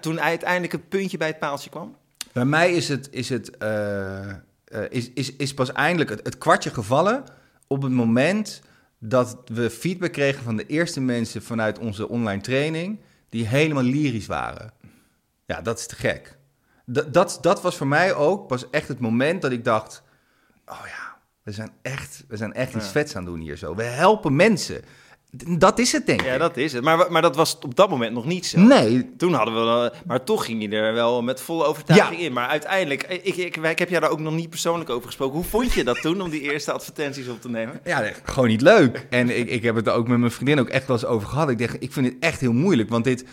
toen 0.00 0.20
uiteindelijk 0.20 0.72
het 0.72 0.88
puntje 0.88 1.16
bij 1.16 1.28
het 1.28 1.38
paaltje 1.38 1.70
kwam? 1.70 1.96
Bij 2.32 2.44
mij 2.44 2.72
is 2.72 2.88
het, 2.88 3.08
is 3.10 3.28
het 3.28 3.56
eh, 3.56 4.30
eh, 4.30 4.36
is, 4.88 5.10
is, 5.12 5.36
is 5.36 5.54
pas 5.54 5.72
eindelijk 5.72 6.10
het, 6.10 6.20
het 6.22 6.38
kwartje 6.38 6.70
gevallen 6.70 7.24
op 7.66 7.82
het 7.82 7.92
moment 7.92 8.62
dat 8.98 9.36
we 9.44 9.70
feedback 9.70 10.12
kregen 10.12 10.42
van 10.42 10.56
de 10.56 10.66
eerste 10.66 11.00
mensen 11.00 11.42
vanuit 11.42 11.78
onze 11.78 12.08
online 12.08 12.40
training 12.42 13.00
die 13.28 13.46
helemaal 13.46 13.82
lyrisch 13.82 14.26
waren. 14.26 14.72
Ja, 15.46 15.60
dat 15.60 15.78
is 15.78 15.86
te 15.86 15.96
gek. 15.96 16.38
Dat, 16.84 17.14
dat, 17.14 17.38
dat 17.40 17.62
was 17.62 17.76
voor 17.76 17.86
mij 17.86 18.14
ook 18.14 18.46
pas 18.46 18.70
echt 18.70 18.88
het 18.88 18.98
moment 19.00 19.42
dat 19.42 19.52
ik 19.52 19.64
dacht: 19.64 20.02
oh 20.66 20.82
ja, 20.86 21.16
we 21.42 21.52
zijn 21.52 21.70
echt, 21.82 22.24
we 22.28 22.36
zijn 22.36 22.52
echt 22.52 22.74
iets 22.74 22.84
Ja. 22.84 22.90
vets 22.90 23.16
aan 23.16 23.22
het 23.24 23.32
doen 23.32 23.40
hier 23.40 23.56
zo. 23.56 23.74
We 23.74 23.82
helpen 23.82 24.36
mensen. 24.36 24.82
Dat 25.32 25.78
is 25.78 25.92
het, 25.92 26.06
denk 26.06 26.20
Ja, 26.22 26.32
ik. 26.32 26.38
dat 26.38 26.56
is 26.56 26.72
het. 26.72 26.82
Maar, 26.84 27.12
maar 27.12 27.22
dat 27.22 27.36
was 27.36 27.58
op 27.62 27.74
dat 27.76 27.90
moment 27.90 28.12
nog 28.12 28.24
niet 28.24 28.46
zo. 28.46 28.60
Nee, 28.60 29.14
Toen 29.16 29.32
hadden 29.32 29.54
we 29.54 29.60
wel, 29.60 29.90
maar 30.06 30.24
toch 30.24 30.44
ging 30.44 30.62
je 30.62 30.68
er 30.68 30.92
wel 30.94 31.22
met 31.22 31.40
volle 31.40 31.64
overtuiging 31.64 32.20
Ja. 32.20 32.26
in. 32.26 32.32
Maar 32.32 32.48
uiteindelijk, 32.48 33.02
ik, 33.02 33.24
ik, 33.24 33.36
ik, 33.36 33.56
ik 33.56 33.78
heb 33.78 33.88
jou 33.88 34.00
daar 34.00 34.10
ook 34.10 34.20
nog 34.20 34.34
niet 34.34 34.50
persoonlijk 34.50 34.90
over 34.90 35.06
gesproken. 35.06 35.34
Hoe 35.34 35.44
vond 35.44 35.72
je 35.72 35.84
dat 35.84 36.00
toen 36.00 36.20
om 36.20 36.30
die 36.30 36.40
eerste 36.52 36.72
advertenties 36.72 37.28
op 37.28 37.40
te 37.40 37.50
nemen? 37.50 37.80
Ja, 37.84 38.02
gewoon 38.24 38.48
niet 38.48 38.60
leuk. 38.60 39.06
En 39.10 39.38
ik, 39.38 39.48
ik 39.50 39.62
heb 39.62 39.74
het 39.74 39.86
er 39.86 39.92
ook 39.92 40.08
met 40.08 40.18
mijn 40.18 40.32
vriendin 40.32 40.60
ook 40.60 40.68
echt 40.68 40.86
wel 40.86 40.96
eens 40.96 41.06
over 41.06 41.28
gehad. 41.28 41.50
Ik 41.50 41.58
dacht, 41.58 41.76
ik 41.82 41.92
vind 41.92 42.06
het 42.06 42.16
echt 42.20 42.40
heel 42.40 42.52
moeilijk, 42.52 42.88
want 42.88 43.04
dit, 43.04 43.24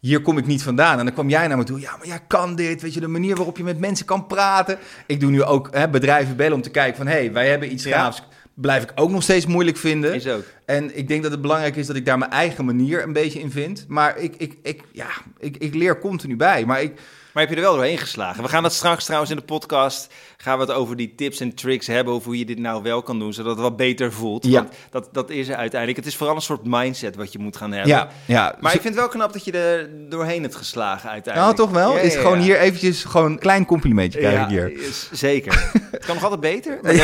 hier 0.00 0.20
kom 0.22 0.38
ik 0.38 0.46
niet 0.46 0.62
vandaan. 0.62 0.98
En 0.98 1.04
dan 1.04 1.14
kwam 1.14 1.28
jij 1.28 1.46
naar 1.46 1.56
me 1.56 1.64
toe, 1.64 1.80
ja, 1.80 1.96
maar 1.96 2.06
jij 2.06 2.20
kan 2.26 2.54
dit, 2.56 2.82
weet 2.82 2.94
je, 2.94 3.00
de 3.00 3.08
manier 3.08 3.36
waarop 3.36 3.56
je 3.56 3.64
met 3.64 3.78
mensen 3.78 4.06
kan 4.06 4.26
praten. 4.26 4.78
Ik 5.06 5.20
doe 5.20 5.30
nu 5.30 5.42
ook 5.42 5.68
hè, 5.70 5.88
bedrijven 5.88 6.36
bellen 6.36 6.54
om 6.54 6.62
te 6.62 6.70
kijken 6.70 6.96
van, 6.96 7.06
hé, 7.06 7.12
hey, 7.12 7.32
wij 7.32 7.48
hebben 7.48 7.72
iets 7.72 7.84
Ja. 7.84 7.98
gaafs. 8.02 8.22
Blijf 8.54 8.82
ik 8.82 8.92
ook 8.94 9.10
nog 9.10 9.22
steeds 9.22 9.46
moeilijk 9.46 9.76
vinden. 9.76 10.14
Is 10.14 10.26
ook. 10.26 10.44
En 10.64 10.96
ik 10.98 11.08
denk 11.08 11.22
dat 11.22 11.30
het 11.32 11.40
belangrijk 11.40 11.76
is 11.76 11.86
dat 11.86 11.96
ik 11.96 12.04
daar 12.06 12.18
mijn 12.18 12.30
eigen 12.30 12.64
manier 12.64 13.02
een 13.02 13.12
beetje 13.12 13.40
in 13.40 13.50
vind. 13.50 13.84
Maar 13.88 14.18
ik, 14.18 14.34
ik, 14.36 14.56
ik, 14.62 14.82
ja, 14.92 15.08
ik, 15.38 15.56
ik 15.56 15.74
leer 15.74 15.98
continu 15.98 16.36
bij. 16.36 16.64
Maar 16.64 16.82
ik, 16.82 16.92
Maar 17.32 17.42
heb 17.42 17.48
je 17.48 17.56
er 17.56 17.62
wel 17.62 17.74
doorheen 17.74 17.98
geslagen? 17.98 18.42
We 18.42 18.48
gaan 18.48 18.62
dat 18.62 18.72
straks 18.72 19.04
trouwens 19.04 19.30
in 19.30 19.36
de 19.36 19.42
podcast, 19.42 20.12
gaan 20.42 20.58
we 20.58 20.64
het 20.64 20.72
over 20.72 20.96
die 20.96 21.12
tips 21.16 21.40
en 21.40 21.54
tricks 21.54 21.86
hebben, 21.86 22.14
over 22.14 22.26
hoe 22.26 22.38
je 22.38 22.44
dit 22.44 22.58
nou 22.58 22.82
wel 22.82 23.02
kan 23.02 23.18
doen, 23.18 23.32
zodat 23.32 23.52
het 23.52 23.60
wat 23.60 23.76
beter 23.76 24.12
voelt. 24.12 24.44
Ja. 24.46 24.52
Want 24.60 24.72
dat, 24.90 25.08
dat 25.12 25.30
is 25.30 25.48
er 25.48 25.54
uiteindelijk. 25.56 25.98
Het 25.98 26.08
is 26.08 26.16
vooral 26.16 26.36
een 26.36 26.42
soort 26.42 26.64
mindset 26.64 27.16
wat 27.16 27.32
je 27.32 27.38
moet 27.38 27.56
gaan 27.56 27.72
hebben. 27.72 27.90
ja, 27.92 28.08
ja. 28.24 28.56
Maar 28.60 28.74
ik 28.74 28.80
vind 28.80 28.94
het 28.94 29.02
wel 29.02 29.12
knap 29.12 29.32
dat 29.32 29.44
je 29.44 29.52
er 29.52 29.90
doorheen 30.08 30.42
hebt 30.42 30.54
geslagen 30.54 31.00
nou, 31.02 31.12
uiteindelijk. 31.12 31.56
toch 31.56 31.70
wel? 31.70 31.92
Ja, 31.94 32.00
is 32.00 32.14
ja, 32.14 32.20
gewoon 32.20 32.38
ja. 32.38 32.44
hier 32.44 32.58
eventjes 32.58 33.04
gewoon 33.04 33.32
een 33.32 33.38
klein 33.38 33.64
complimentje 33.66 34.18
krijg 34.18 34.34
Ja, 34.36 34.42
ik 34.42 34.48
hier. 34.48 34.72
is- 34.72 35.08
zeker. 35.12 35.70
het 35.90 36.04
kan 36.04 36.14
nog 36.14 36.24
altijd 36.24 36.40
beter. 36.40 36.78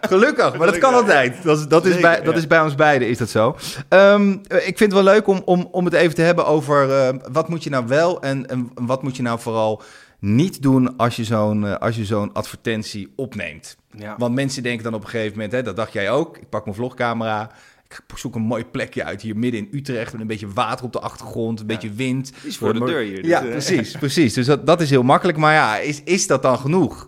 Gelukkig, 0.00 0.56
maar 0.56 0.66
dat 0.66 0.78
kan 0.78 0.94
altijd. 0.94 1.42
Dat 1.42 1.58
is, 1.58 1.66
dat 1.66 1.86
is, 1.86 2.00
bij, 2.00 2.22
dat 2.22 2.36
is 2.36 2.46
bij 2.46 2.60
ons 2.60 2.74
beiden, 2.74 3.08
is 3.08 3.18
dat 3.18 3.30
zo. 3.30 3.56
Ehm, 3.88 4.36
eh, 4.48 4.56
ik 4.56 4.78
vind 4.78 4.92
het 4.92 4.92
wel 4.92 5.02
leuk 5.02 5.26
om, 5.26 5.42
om, 5.44 5.68
om 5.70 5.84
het 5.84 5.94
even 5.94 6.14
te 6.14 6.22
hebben 6.22 6.46
over 6.46 6.90
eh, 6.90 7.14
wat 7.32 7.48
moet 7.48 7.64
je 7.64 7.70
nou 7.70 7.86
wel 7.86 8.22
en, 8.22 8.46
en 8.48 8.70
wat 8.74 9.02
moet 9.02 9.16
je 9.16 9.22
nou 9.22 9.40
vooral 9.40 9.82
niet 10.20 10.62
doen 10.62 10.96
als 10.96 11.16
je 11.16 11.24
zo'n 11.24 11.66
eh, 11.66 11.74
als 11.76 11.96
je 11.96 12.04
zo'n 12.04 12.32
advertentie 12.32 13.12
opneemt. 13.16 13.76
Ja. 13.98 14.14
Want 14.18 14.34
mensen 14.34 14.62
denken 14.62 14.84
dan 14.84 14.94
op 14.94 15.02
een 15.04 15.08
gegeven 15.08 15.32
moment, 15.32 15.52
hè, 15.52 15.62
dat 15.62 15.76
dacht 15.76 15.92
jij 15.92 16.10
ook, 16.10 16.36
ik 16.36 16.48
pak 16.48 16.64
mijn 16.64 16.76
vlogcamera, 16.76 17.50
ik 17.88 18.02
zoek 18.14 18.34
een 18.34 18.42
mooi 18.42 18.64
plekje 18.64 19.04
uit 19.04 19.22
hier 19.22 19.36
midden 19.36 19.60
in 19.60 19.78
Utrecht 19.78 20.12
met 20.12 20.20
een 20.20 20.26
beetje 20.26 20.52
water 20.52 20.84
op 20.84 20.92
de 20.92 21.00
achtergrond, 21.00 21.60
een 21.60 21.66
Ja. 21.68 21.72
beetje 21.74 21.92
wind. 21.92 22.32
Is 22.42 22.56
voor 22.56 22.72
de 22.72 22.84
deur 22.84 23.02
hier. 23.02 23.26
Ja, 23.26 23.40
dus, 23.40 23.48
eh, 23.48 23.74
precies, 23.76 23.96
precies. 23.96 24.32
Dus 24.34 24.46
dat, 24.46 24.66
dat 24.66 24.80
is 24.80 24.90
heel 24.90 25.02
makkelijk. 25.02 25.38
Maar 25.38 25.52
ja, 25.54 25.78
is, 25.78 26.02
is 26.04 26.26
dat 26.26 26.42
dan 26.42 26.58
genoeg? 26.58 27.06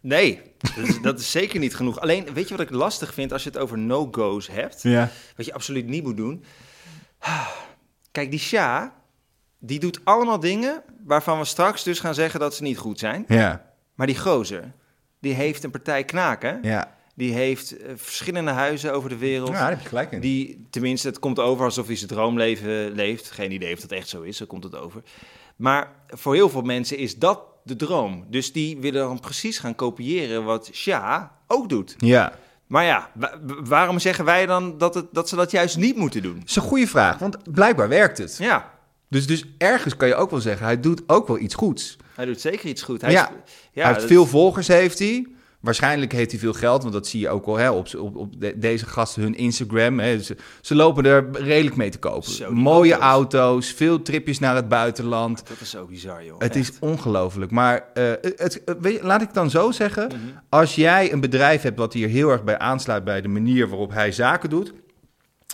Nee, 0.00 0.40
dat 0.58 0.86
is, 0.86 1.00
dat 1.02 1.20
is 1.20 1.30
zeker 1.30 1.58
niet 1.58 1.76
genoeg. 1.76 2.00
Alleen, 2.00 2.26
weet 2.34 2.48
je 2.48 2.56
wat 2.56 2.66
ik 2.66 2.74
lastig 2.74 3.14
vind 3.14 3.32
als 3.32 3.42
je 3.42 3.48
het 3.50 3.58
over 3.58 3.78
no-go's 3.78 4.48
hebt? 4.48 4.82
Ja. 4.82 5.10
Wat 5.36 5.46
je 5.46 5.54
absoluut 5.54 5.86
niet 5.86 6.02
moet 6.02 6.16
doen. 6.16 6.44
Kijk, 8.12 8.30
die 8.30 8.40
Sja, 8.40 8.94
die 9.66 9.78
doet 9.80 10.00
allemaal 10.04 10.40
dingen 10.40 10.82
waarvan 11.04 11.38
we 11.38 11.44
straks 11.44 11.82
dus 11.82 12.00
gaan 12.00 12.14
zeggen 12.14 12.40
dat 12.40 12.54
ze 12.54 12.62
niet 12.62 12.78
goed 12.78 12.98
zijn. 12.98 13.24
Ja, 13.28 13.70
Maar 13.94 14.06
die 14.06 14.18
gozer, 14.18 14.72
die 15.20 15.32
heeft 15.34 15.64
een 15.64 15.70
partij 15.70 16.04
knaken. 16.04 16.58
ja. 16.62 16.94
Die 17.14 17.32
heeft 17.32 17.76
eh, 17.76 17.92
verschillende 17.96 18.50
huizen 18.50 18.92
over 18.92 19.08
de 19.08 19.16
wereld. 19.16 19.48
Ja, 19.48 19.58
daar 19.58 19.70
heb 19.70 19.80
je 19.80 19.88
gelijk 19.88 20.12
in. 20.12 20.20
Die, 20.20 20.66
tenminste, 20.70 21.08
het 21.08 21.18
komt 21.18 21.38
over 21.38 21.64
alsof 21.64 21.86
hij 21.86 21.96
zijn 21.96 22.10
droomleven 22.10 22.90
leeft. 22.92 23.30
Geen 23.30 23.52
idee 23.52 23.74
of 23.74 23.80
dat 23.80 23.90
echt 23.92 24.08
zo 24.08 24.22
is, 24.22 24.36
zo 24.36 24.46
komt 24.46 24.64
het 24.64 24.74
over. 24.76 25.02
Maar 25.56 25.92
voor 26.08 26.34
heel 26.34 26.48
veel 26.48 26.62
mensen 26.62 26.96
is 26.98 27.16
dat 27.18 27.40
de 27.64 27.76
droom. 27.76 28.24
Dus 28.30 28.52
die 28.52 28.78
willen 28.80 29.02
dan 29.06 29.20
precies 29.20 29.58
gaan 29.58 29.74
kopiëren 29.74 30.44
wat 30.44 30.68
Sja 30.72 31.32
ook 31.46 31.68
doet. 31.68 31.94
Ja. 31.98 32.32
Maar 32.66 32.84
ja, 32.84 33.10
wa- 33.14 33.38
wa- 33.42 33.62
waarom 33.62 33.98
zeggen 33.98 34.24
wij 34.24 34.46
dan 34.46 34.78
dat, 34.78 34.94
het, 34.94 35.06
dat 35.12 35.28
ze 35.28 35.36
dat 35.36 35.50
juist 35.50 35.76
niet 35.76 35.96
moeten 35.96 36.22
doen? 36.22 36.38
Dat 36.38 36.48
is 36.48 36.56
een 36.56 36.62
goede 36.62 36.86
vraag, 36.86 37.18
want 37.18 37.52
blijkbaar 37.52 37.88
werkt 37.88 38.18
het. 38.18 38.36
Ja, 38.36 38.72
Dus, 39.08 39.26
dus 39.26 39.44
ergens 39.58 39.96
kan 39.96 40.08
je 40.08 40.14
ook 40.14 40.30
wel 40.30 40.40
zeggen, 40.40 40.66
hij 40.66 40.80
doet 40.80 41.02
ook 41.06 41.26
wel 41.26 41.38
iets 41.38 41.54
goeds. 41.54 41.96
hij 42.14 42.24
doet 42.24 42.40
zeker 42.40 42.68
iets 42.68 42.82
goed. 42.82 43.00
Hij 43.00 43.10
Ja. 43.12 43.28
is- 43.28 43.34
ja, 43.72 43.80
hij 43.82 43.84
heeft 43.86 44.00
dat- 44.00 44.08
veel 44.08 44.26
volgers, 44.26 44.68
heeft 44.68 44.98
hij. 44.98 45.26
Waarschijnlijk 45.60 46.12
heeft 46.12 46.30
hij 46.30 46.40
veel 46.40 46.52
geld, 46.52 46.80
want 46.82 46.94
dat 46.94 47.06
zie 47.06 47.20
je 47.20 47.28
ook 47.28 47.46
al 47.46 47.56
hè, 47.56 47.70
op, 47.70 47.94
op, 47.98 48.16
op 48.16 48.40
de- 48.40 48.58
deze 48.58 48.86
gasten, 48.86 49.22
hun 49.22 49.34
Instagram. 49.36 49.98
Hè. 50.00 50.22
Ze, 50.22 50.36
ze 50.60 50.74
lopen 50.74 51.04
er 51.04 51.28
redelijk 51.32 51.76
mee 51.76 51.90
te 51.90 51.98
kopen. 51.98 52.30
Zo, 52.30 52.52
Mooie 52.52 52.92
auto's. 52.92 53.40
auto's. 53.40 53.72
veel 53.72 54.02
tripjes 54.02 54.38
naar 54.38 54.54
het 54.54 54.68
buitenland. 54.68 55.42
Dat 55.48 55.60
is 55.60 55.70
zo 55.70 55.86
bizar, 55.86 56.24
joh. 56.24 56.38
Het 56.38 56.56
Echt. 56.56 56.70
is 56.70 56.78
ongelooflijk. 56.80 57.50
Maar 57.50 57.88
eh, 57.94 58.04
het, 58.20 58.38
het- 58.64 58.76
weet 58.80 58.96
je, 58.96 59.02
laat 59.06 59.22
ik 59.22 59.34
dan 59.34 59.50
zo 59.50 59.70
zeggen. 59.70 60.06
Mhm. 60.06 60.16
Als 60.48 60.74
jij 60.74 61.12
een 61.12 61.20
bedrijf 61.20 61.62
hebt 61.62 61.78
wat 61.78 61.92
hier 61.92 62.08
heel 62.08 62.30
erg 62.30 62.44
bij 62.44 62.58
aansluit 62.58 63.04
bij 63.04 63.20
de 63.20 63.28
manier 63.28 63.68
waarop 63.68 63.92
hij 63.92 64.12
zaken 64.12 64.50
doet. 64.50 64.72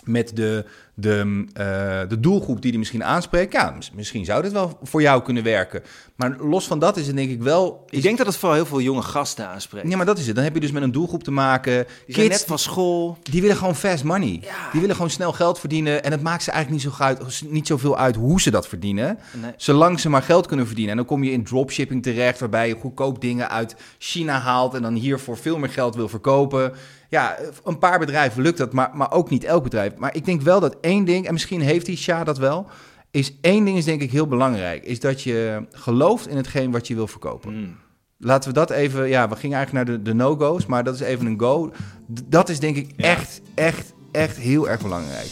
Met 0.03 0.35
de, 0.35 0.65
de, 0.93 1.45
eh, 1.53 2.09
de 2.09 2.19
doelgroep 2.19 2.61
die 2.61 2.69
die 2.71 2.79
misschien 2.79 3.03
aanspreekt, 3.03 3.53
ja, 3.53 3.73
mis- 3.75 3.91
misschien 3.95 4.25
zou 4.25 4.41
dit 4.41 4.51
wel 4.51 4.77
voor 4.83 5.01
jou 5.01 5.21
kunnen 5.23 5.43
werken. 5.43 5.81
Maar 6.15 6.35
los 6.39 6.67
van 6.67 6.79
dat 6.79 6.97
is 6.97 7.07
het 7.07 7.15
denk 7.15 7.29
ik 7.31 7.41
wel... 7.41 7.83
Is, 7.89 7.97
Ik 7.97 8.03
denk 8.03 8.17
dat 8.17 8.27
het 8.27 8.35
vooral 8.35 8.57
heel 8.57 8.65
veel 8.65 8.81
jonge 8.81 9.01
gasten 9.01 9.47
aanspreekt. 9.47 9.89
ja, 9.89 9.97
maar 9.97 10.05
dat 10.05 10.17
is 10.17 10.25
het. 10.25 10.35
Dan 10.35 10.43
heb 10.43 10.53
je 10.53 10.59
dus 10.59 10.71
met 10.71 10.83
een 10.83 10.91
doelgroep 10.91 11.23
te 11.23 11.31
maken. 11.31 11.85
Die 12.05 12.15
Kids, 12.15 12.27
net 12.29 12.43
van 12.45 12.59
school. 12.59 13.17
die 13.23 13.41
willen 13.41 13.55
gewoon 13.57 13.75
fast 13.75 14.03
money. 14.03 14.39
Ja. 14.41 14.69
Die 14.71 14.79
willen 14.81 14.95
gewoon 14.95 15.09
snel 15.11 15.31
geld 15.33 15.59
verdienen. 15.59 16.03
En 16.03 16.11
het 16.11 16.21
maakt 16.21 16.43
ze 16.43 16.51
eigenlijk 16.51 16.83
niet, 16.83 16.93
zo 16.95 17.03
uit, 17.03 17.41
niet 17.49 17.67
zoveel 17.67 17.97
uit 17.97 18.15
hoe 18.15 18.41
ze 18.41 18.51
dat 18.51 18.67
verdienen. 18.67 19.17
Nee. 19.41 19.51
Zolang 19.57 19.99
ze 19.99 20.09
maar 20.09 20.21
geld 20.23 20.47
kunnen 20.47 20.65
verdienen. 20.65 20.91
En 20.91 20.97
dan 20.97 21.07
kom 21.07 21.23
je 21.23 21.31
in 21.31 21.43
dropshipping 21.43 22.03
terecht, 22.03 22.39
waarbij 22.39 22.67
je 22.67 22.75
goedkoop 22.75 23.21
dingen 23.21 23.49
uit 23.49 23.75
China 23.97 24.39
haalt 24.39 24.73
en 24.73 24.81
dan 24.81 24.93
hier 24.93 25.19
voor 25.19 25.37
veel 25.37 25.57
meer 25.57 25.69
geld 25.69 25.95
wil 25.95 26.09
verkopen. 26.09 26.73
Ja, 27.13 27.37
een 27.63 27.77
paar 27.79 27.99
bedrijven 27.99 28.41
lukt 28.41 28.57
dat, 28.57 28.73
maar, 28.73 28.89
maar 28.93 29.11
ook 29.11 29.29
niet 29.29 29.43
elk 29.43 29.63
bedrijf. 29.63 29.95
Maar 29.95 30.15
ik 30.15 30.25
denk 30.25 30.41
wel 30.41 30.59
dat 30.59 30.77
één 30.81 31.05
ding, 31.05 31.27
en 31.27 31.33
misschien 31.33 31.61
heeft 31.61 31.85
die 31.85 31.97
Sja 31.97 32.23
dat 32.23 32.37
wel, 32.37 32.65
is 33.11 33.35
één 33.41 33.65
ding 33.65 33.77
is 33.77 33.85
denk 33.85 34.01
ik 34.01 34.11
heel 34.11 34.27
belangrijk. 34.27 34.83
Is 34.83 34.99
dat 34.99 35.21
je 35.21 35.65
gelooft 35.71 36.27
in 36.27 36.37
hetgeen 36.37 36.71
wat 36.71 36.87
je 36.87 36.95
wil 36.95 37.07
verkopen. 37.07 37.53
Mm. 37.59 37.75
Laten 38.17 38.49
we 38.49 38.55
dat 38.55 38.69
even, 38.69 39.07
ja, 39.07 39.29
we 39.29 39.35
gingen 39.35 39.57
eigenlijk 39.57 39.87
naar 39.87 39.97
de, 39.97 40.03
de 40.03 40.13
no-go's, 40.13 40.65
maar 40.65 40.83
dat 40.83 40.93
is 40.93 40.99
even 40.99 41.25
een 41.25 41.39
go. 41.39 41.71
Dat 42.07 42.49
is 42.49 42.59
denk 42.59 42.75
ik 42.75 42.91
Ja. 42.95 43.03
echt, 43.03 43.41
echt, 43.55 43.93
echt 44.11 44.37
heel 44.37 44.69
erg 44.69 44.81
belangrijk. 44.81 45.29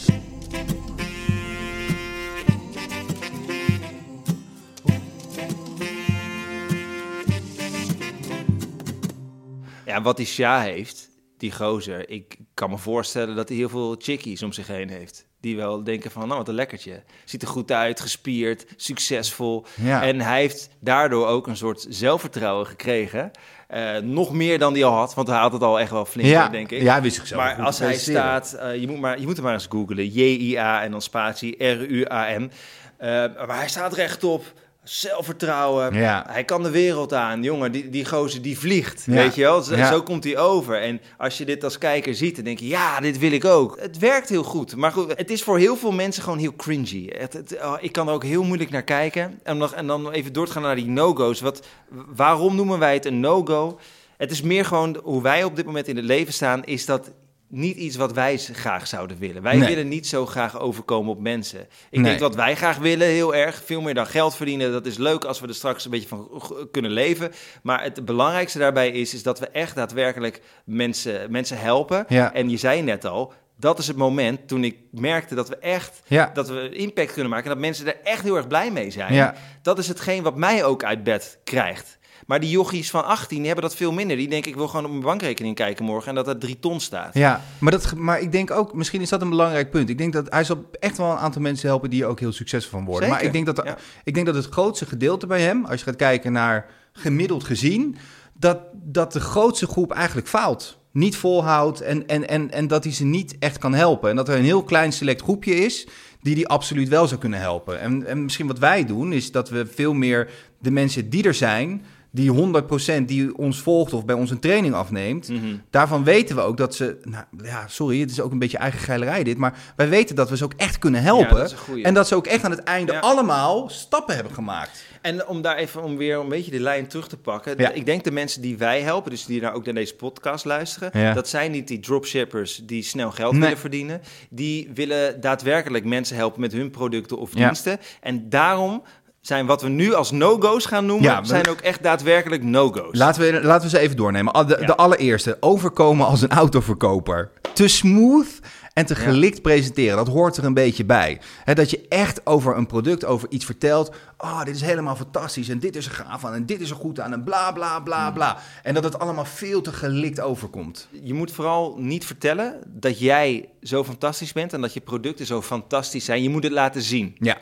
Ja, 9.84 10.02
wat 10.02 10.16
die 10.16 10.26
Sja 10.26 10.60
heeft, 10.60 11.01
die 11.42 11.52
gozer, 11.52 12.08
ik 12.08 12.36
kan 12.54 12.70
me 12.70 12.78
voorstellen 12.78 13.36
dat 13.36 13.48
hij 13.48 13.56
heel 13.56 13.68
veel 13.68 13.94
chickies 13.98 14.42
om 14.42 14.52
zich 14.52 14.66
heen 14.66 14.88
heeft. 14.88 15.26
Die 15.40 15.56
wel 15.56 15.84
denken 15.84 16.10
van, 16.10 16.26
nou 16.26 16.38
wat 16.38 16.48
een 16.48 16.54
lekkertje. 16.54 17.02
Ziet 17.24 17.42
er 17.42 17.48
goed 17.48 17.72
uit, 17.72 18.00
gespierd, 18.00 18.66
succesvol. 18.76 19.66
Ja. 19.74 20.02
En 20.02 20.20
hij 20.20 20.40
heeft 20.40 20.68
daardoor 20.80 21.26
ook 21.26 21.46
een 21.46 21.56
soort 21.56 21.86
zelfvertrouwen 21.88 22.66
gekregen. 22.66 23.30
Eh, 23.68 23.96
nog 23.98 24.32
meer 24.32 24.58
dan 24.58 24.72
hij 24.72 24.84
al 24.84 24.92
had, 24.92 25.14
want 25.14 25.28
hij 25.28 25.38
had 25.38 25.52
het 25.52 25.62
al 25.62 25.80
echt 25.80 25.90
wel 25.90 26.04
flink, 26.04 26.28
ja, 26.28 26.48
denk 26.48 26.70
ik. 26.70 26.82
ja, 26.82 27.00
wist 27.00 27.16
zichzelf 27.16 27.42
maar 27.42 27.54
goed 27.54 27.64
als 27.64 27.78
hij 27.78 27.94
staat, 27.94 28.52
eh, 28.52 28.80
je, 28.80 28.88
moet 28.88 29.00
maar, 29.00 29.20
je 29.20 29.26
moet 29.26 29.36
hem 29.36 29.44
maar 29.44 29.54
eens 29.54 29.66
googlen. 29.68 30.08
J-I-A 30.08 30.82
en 30.82 30.90
dan 30.90 31.02
spatie 31.02 31.64
R-U-A-M. 31.64 32.48
Eh, 32.96 33.08
maar 33.46 33.56
hij 33.56 33.68
staat 33.68 33.94
rechtop, 33.94 34.44
zelfvertrouwen. 34.84 35.94
Ja. 35.94 36.24
Hij 36.28 36.44
kan 36.44 36.62
de 36.62 36.70
wereld 36.70 37.12
aan. 37.12 37.42
Jongen, 37.42 37.72
die, 37.72 37.88
die 37.90 38.04
gozer 38.08 38.42
die 38.42 38.58
vliegt, 38.58 39.02
Ja. 39.06 39.12
weet 39.12 39.34
je 39.34 39.42
wel. 39.42 39.62
Zo, 39.62 39.76
Ja. 39.76 39.92
zo 39.92 40.02
komt 40.02 40.24
hij 40.24 40.38
over. 40.38 40.80
En 40.80 41.00
als 41.18 41.38
je 41.38 41.44
dit 41.44 41.64
als 41.64 41.78
kijker 41.78 42.14
ziet, 42.14 42.34
dan 42.34 42.44
denk 42.44 42.58
je, 42.58 42.66
ja, 42.66 43.00
dit 43.00 43.18
wil 43.18 43.32
ik 43.32 43.44
ook. 43.44 43.76
Het 43.80 43.98
werkt 43.98 44.28
heel 44.28 44.42
goed. 44.42 44.76
Maar 44.76 44.92
goed, 44.92 45.16
het 45.16 45.30
is 45.30 45.42
voor 45.42 45.58
heel 45.58 45.76
veel 45.76 45.92
mensen 45.92 46.22
gewoon 46.22 46.38
heel 46.38 46.56
cringy. 46.56 47.10
Het, 47.16 47.32
het- 47.32 47.58
oh, 47.62 47.74
ik 47.80 47.92
kan 47.92 48.08
er 48.08 48.14
ook 48.14 48.24
heel 48.24 48.42
moeilijk 48.44 48.70
naar 48.70 48.82
kijken. 48.82 49.40
En, 49.42 49.56
nog, 49.56 49.72
en 49.72 49.86
dan 49.86 50.10
even 50.10 50.32
door 50.32 50.46
te 50.46 50.52
gaan 50.52 50.62
naar 50.62 50.76
die 50.76 50.86
no-go's. 50.86 51.40
Wat, 51.40 51.66
waarom 52.14 52.56
noemen 52.56 52.78
wij 52.78 52.94
het 52.94 53.04
een 53.06 53.20
no-go? 53.20 53.78
Het 54.16 54.30
is 54.30 54.42
meer 54.42 54.64
gewoon 54.64 55.00
hoe 55.02 55.22
wij 55.22 55.44
op 55.44 55.56
dit 55.56 55.64
moment 55.66 55.88
in 55.88 55.96
het 55.96 56.04
leven 56.04 56.32
staan, 56.32 56.64
is 56.64 56.86
dat 56.86 57.10
niet 57.54 57.76
iets 57.76 57.96
wat 57.96 58.12
wij 58.12 58.36
graag 58.38 58.86
zouden 58.86 59.18
willen. 59.18 59.42
Wij 59.42 59.56
Nee. 59.56 59.68
willen 59.68 59.88
niet 59.88 60.06
zo 60.06 60.26
graag 60.26 60.58
overkomen 60.60 61.12
op 61.12 61.20
mensen. 61.20 61.60
Ik 61.60 61.68
Nee. 61.90 62.02
denk 62.04 62.20
wat 62.20 62.34
wij 62.34 62.56
graag 62.56 62.76
willen, 62.78 63.06
heel 63.06 63.34
erg, 63.34 63.62
veel 63.64 63.80
meer 63.80 63.94
dan 63.94 64.06
geld 64.06 64.34
verdienen. 64.36 64.72
Dat 64.72 64.86
is 64.86 64.96
leuk 64.96 65.24
als 65.24 65.40
we 65.40 65.46
er 65.48 65.54
straks 65.54 65.84
een 65.84 65.90
beetje 65.90 66.08
van 66.08 66.28
kunnen 66.70 66.90
leven. 66.90 67.32
Maar 67.62 67.82
het 67.82 68.04
belangrijkste 68.04 68.58
daarbij 68.58 68.90
is, 68.90 69.14
is 69.14 69.22
dat 69.22 69.38
we 69.38 69.48
echt 69.48 69.74
daadwerkelijk 69.74 70.40
mensen, 70.64 71.30
mensen 71.30 71.58
helpen. 71.58 72.04
Ja. 72.08 72.32
En 72.32 72.50
je 72.50 72.56
zei 72.56 72.82
net 72.82 73.04
al, 73.04 73.32
dat 73.56 73.78
is 73.78 73.86
het 73.86 73.96
moment 73.96 74.48
toen 74.48 74.64
ik 74.64 74.76
merkte 74.90 75.34
dat 75.34 75.48
we 75.48 75.56
echt 75.56 76.00
Ja. 76.06 76.30
dat 76.34 76.48
we 76.48 76.68
impact 76.70 77.12
kunnen 77.12 77.30
maken. 77.30 77.44
En 77.46 77.52
dat 77.52 77.64
mensen 77.64 77.86
er 77.86 77.96
echt 78.04 78.22
heel 78.22 78.36
erg 78.36 78.46
blij 78.46 78.70
mee 78.70 78.90
zijn. 78.90 79.14
Ja. 79.14 79.34
Dat 79.62 79.78
is 79.78 79.88
hetgeen 79.88 80.22
wat 80.22 80.36
mij 80.36 80.64
ook 80.64 80.84
uit 80.84 81.04
bed 81.04 81.38
krijgt. 81.44 81.98
Maar 82.26 82.40
die 82.40 82.50
jochies 82.50 82.90
van 82.90 83.04
18 83.04 83.36
die 83.36 83.46
hebben 83.46 83.64
dat 83.64 83.76
veel 83.76 83.92
minder. 83.92 84.16
Die 84.16 84.28
denken, 84.28 84.50
ik 84.50 84.56
wil 84.56 84.68
gewoon 84.68 84.84
op 84.84 84.90
mijn 84.90 85.02
bankrekening 85.02 85.54
kijken 85.54 85.84
morgen 85.84 86.08
en 86.08 86.14
dat 86.14 86.28
er 86.28 86.38
drie 86.38 86.58
ton 86.58 86.80
staat. 86.80 87.14
Ja, 87.14 87.40
maar, 87.58 87.72
dat, 87.72 87.94
maar 87.96 88.20
ik 88.20 88.32
denk 88.32 88.50
ook, 88.50 88.74
misschien 88.74 89.00
is 89.00 89.08
dat 89.08 89.22
een 89.22 89.28
belangrijk 89.30 89.70
punt. 89.70 89.88
Ik 89.88 89.98
denk 89.98 90.12
dat 90.12 90.26
hij 90.30 90.44
zal 90.44 90.64
echt 90.80 90.96
wel 90.96 91.10
een 91.10 91.16
aantal 91.16 91.42
mensen 91.42 91.68
helpen 91.68 91.90
die 91.90 92.02
er 92.02 92.08
ook 92.08 92.20
heel 92.20 92.32
succesvol 92.32 92.78
van 92.78 92.84
worden. 92.88 93.08
Zeker, 93.08 93.16
Maar 93.16 93.26
ik 93.26 93.32
denk, 93.32 93.46
dat, 93.46 93.56
de- 93.56 93.70
ja. 93.70 93.78
ik 94.04 94.14
denk 94.14 94.26
dat 94.26 94.34
het 94.34 94.46
grootste 94.48 94.86
gedeelte 94.86 95.26
bij 95.26 95.40
hem, 95.40 95.64
als 95.64 95.78
je 95.78 95.86
gaat 95.86 95.96
kijken 95.96 96.32
naar 96.32 96.66
gemiddeld 96.92 97.44
gezien, 97.44 97.96
dat, 98.38 98.58
dat 98.72 99.12
de 99.12 99.20
grootste 99.20 99.66
groep 99.66 99.92
eigenlijk 99.92 100.28
faalt. 100.28 100.78
Niet 100.92 101.16
volhoudt 101.16 101.80
en, 101.80 102.06
en, 102.06 102.28
en, 102.28 102.50
en 102.50 102.66
dat 102.66 102.84
hij 102.84 102.92
ze 102.92 103.04
niet 103.04 103.36
echt 103.38 103.58
kan 103.58 103.74
helpen. 103.74 104.10
En 104.10 104.16
dat 104.16 104.28
er 104.28 104.36
een 104.36 104.44
heel 104.44 104.62
klein 104.62 104.92
select 104.92 105.22
groepje 105.22 105.54
is 105.54 105.86
die 106.22 106.34
die 106.34 106.48
absoluut 106.48 106.88
wel 106.88 107.06
zou 107.08 107.20
kunnen 107.20 107.38
helpen. 107.40 107.80
En, 107.80 108.06
en 108.06 108.22
misschien 108.22 108.46
wat 108.46 108.58
wij 108.58 108.84
doen, 108.86 109.12
is 109.12 109.30
dat 109.32 109.48
we 109.50 109.66
veel 109.66 109.92
meer 109.94 110.30
de 110.58 110.70
mensen 110.70 111.10
die 111.10 111.22
er 111.24 111.34
zijn, 111.34 111.84
die 112.14 112.30
100% 112.32 113.04
die 113.06 113.36
ons 113.36 113.60
volgt 113.60 113.92
of 113.92 114.04
bij 114.04 114.14
ons 114.14 114.30
een 114.30 114.38
training 114.40 114.74
afneemt, 114.74 115.28
Mhm. 115.28 115.40
Daarvan 115.70 116.04
weten 116.04 116.36
we 116.36 116.42
ook 116.42 116.56
dat 116.56 116.74
ze, 116.74 116.98
nou 117.02 117.24
ja, 117.42 117.64
sorry, 117.68 118.00
het 118.00 118.10
is 118.10 118.20
ook 118.20 118.32
een 118.32 118.38
beetje 118.38 118.58
eigen 118.58 118.80
geilerij 118.80 119.22
dit, 119.24 119.36
maar 119.38 119.54
wij 119.76 119.88
weten 119.88 120.16
dat 120.16 120.30
we 120.30 120.36
ze 120.36 120.44
ook 120.44 120.52
echt 120.56 120.78
kunnen 120.78 121.02
helpen. 121.02 121.36
Ja, 121.36 121.42
dat 121.42 121.54
en 121.82 121.94
dat 121.94 122.08
ze 122.08 122.14
ook 122.14 122.26
echt 122.26 122.44
aan 122.44 122.50
het 122.50 122.62
einde 122.62 122.92
Ja. 122.92 122.98
allemaal 123.00 123.68
stappen 123.68 124.14
hebben 124.14 124.32
gemaakt. 124.34 124.84
En 125.00 125.26
om 125.26 125.42
daar 125.42 125.56
even 125.56 125.82
om 125.82 125.96
weer 125.96 126.18
een 126.18 126.28
beetje 126.28 126.50
de 126.50 126.60
lijn 126.60 126.86
terug 126.86 127.08
te 127.08 127.16
pakken. 127.16 127.54
Ja. 127.58 127.70
Ik 127.72 127.86
denk 127.86 128.04
de 128.04 128.10
mensen 128.10 128.42
die 128.42 128.56
wij 128.58 128.80
helpen, 128.80 129.10
dus 129.10 129.24
die 129.24 129.40
nou 129.40 129.54
ook 129.54 129.64
naar 129.64 129.74
deze 129.74 129.94
podcast 129.94 130.44
luisteren, 130.44 131.14
dat 131.14 131.28
zijn 131.28 131.50
niet 131.50 131.68
die 131.68 131.80
dropshippers 131.80 132.62
die 132.66 132.82
snel 132.82 133.10
geld 133.10 133.32
Nee. 133.32 133.40
willen 133.40 133.58
verdienen. 133.58 134.00
Die 134.30 134.70
willen 134.74 135.20
daadwerkelijk 135.20 135.84
mensen 135.84 136.16
helpen 136.16 136.40
met 136.40 136.52
hun 136.52 136.70
producten 136.70 137.18
of 137.18 137.30
diensten. 137.30 137.78
En 138.00 138.28
daarom 138.28 138.82
zijn 139.22 139.46
wat 139.46 139.62
we 139.62 139.68
nu 139.68 139.94
als 139.94 140.10
no-go's 140.10 140.66
gaan 140.66 140.86
noemen, 140.86 141.04
Ja, 141.10 141.24
zijn 141.24 141.48
ook 141.48 141.60
echt 141.60 141.82
daadwerkelijk 141.82 142.42
no-go's. 142.42 142.98
Laten 142.98 143.22
we, 143.22 143.42
laten 143.42 143.62
we 143.70 143.76
ze 143.76 143.78
even 143.78 143.96
doornemen. 143.96 144.46
De, 144.46 144.56
Ja. 144.60 144.66
de 144.66 144.76
allereerste, 144.76 145.36
overkomen 145.40 146.06
als 146.06 146.22
een 146.22 146.30
autoverkoper. 146.30 147.30
Te 147.52 147.68
smooth 147.68 148.40
en 148.72 148.86
te 148.86 148.94
Ja. 148.94 149.00
gelikt 149.00 149.42
presenteren, 149.42 149.96
dat 149.96 150.08
hoort 150.08 150.36
er 150.36 150.44
een 150.44 150.54
beetje 150.54 150.84
bij. 150.84 151.20
Dat 151.54 151.70
je 151.70 151.86
echt 151.88 152.26
over 152.26 152.56
een 152.56 152.66
product, 152.66 153.04
over 153.04 153.30
iets 153.30 153.44
vertelt. 153.44 153.94
Oh, 154.18 154.44
dit 154.44 154.54
is 154.54 154.60
helemaal 154.60 154.96
fantastisch 154.96 155.48
en 155.48 155.58
dit 155.58 155.76
is 155.76 155.86
er 155.86 155.92
gaaf 155.92 156.24
aan 156.24 156.34
en 156.34 156.46
dit 156.46 156.60
is 156.60 156.70
er 156.70 156.76
goed 156.76 157.00
aan 157.00 157.12
en 157.12 157.24
bla 157.24 157.52
bla 157.52 157.80
bla 157.80 158.04
Hmm. 158.04 158.14
bla. 158.14 158.38
En 158.62 158.74
dat 158.74 158.84
het 158.84 158.98
allemaal 158.98 159.24
veel 159.24 159.60
te 159.60 159.72
gelikt 159.72 160.20
overkomt. 160.20 160.88
Je 161.02 161.14
moet 161.14 161.32
vooral 161.32 161.74
niet 161.78 162.04
vertellen 162.06 162.60
dat 162.66 162.98
jij 162.98 163.48
zo 163.62 163.84
fantastisch 163.84 164.32
bent 164.32 164.52
en 164.52 164.60
dat 164.60 164.74
je 164.74 164.80
producten 164.80 165.26
zo 165.26 165.42
fantastisch 165.42 166.04
zijn. 166.04 166.22
Je 166.22 166.28
moet 166.30 166.42
het 166.42 166.52
laten 166.52 166.82
zien. 166.82 167.16
Ja, 167.18 167.36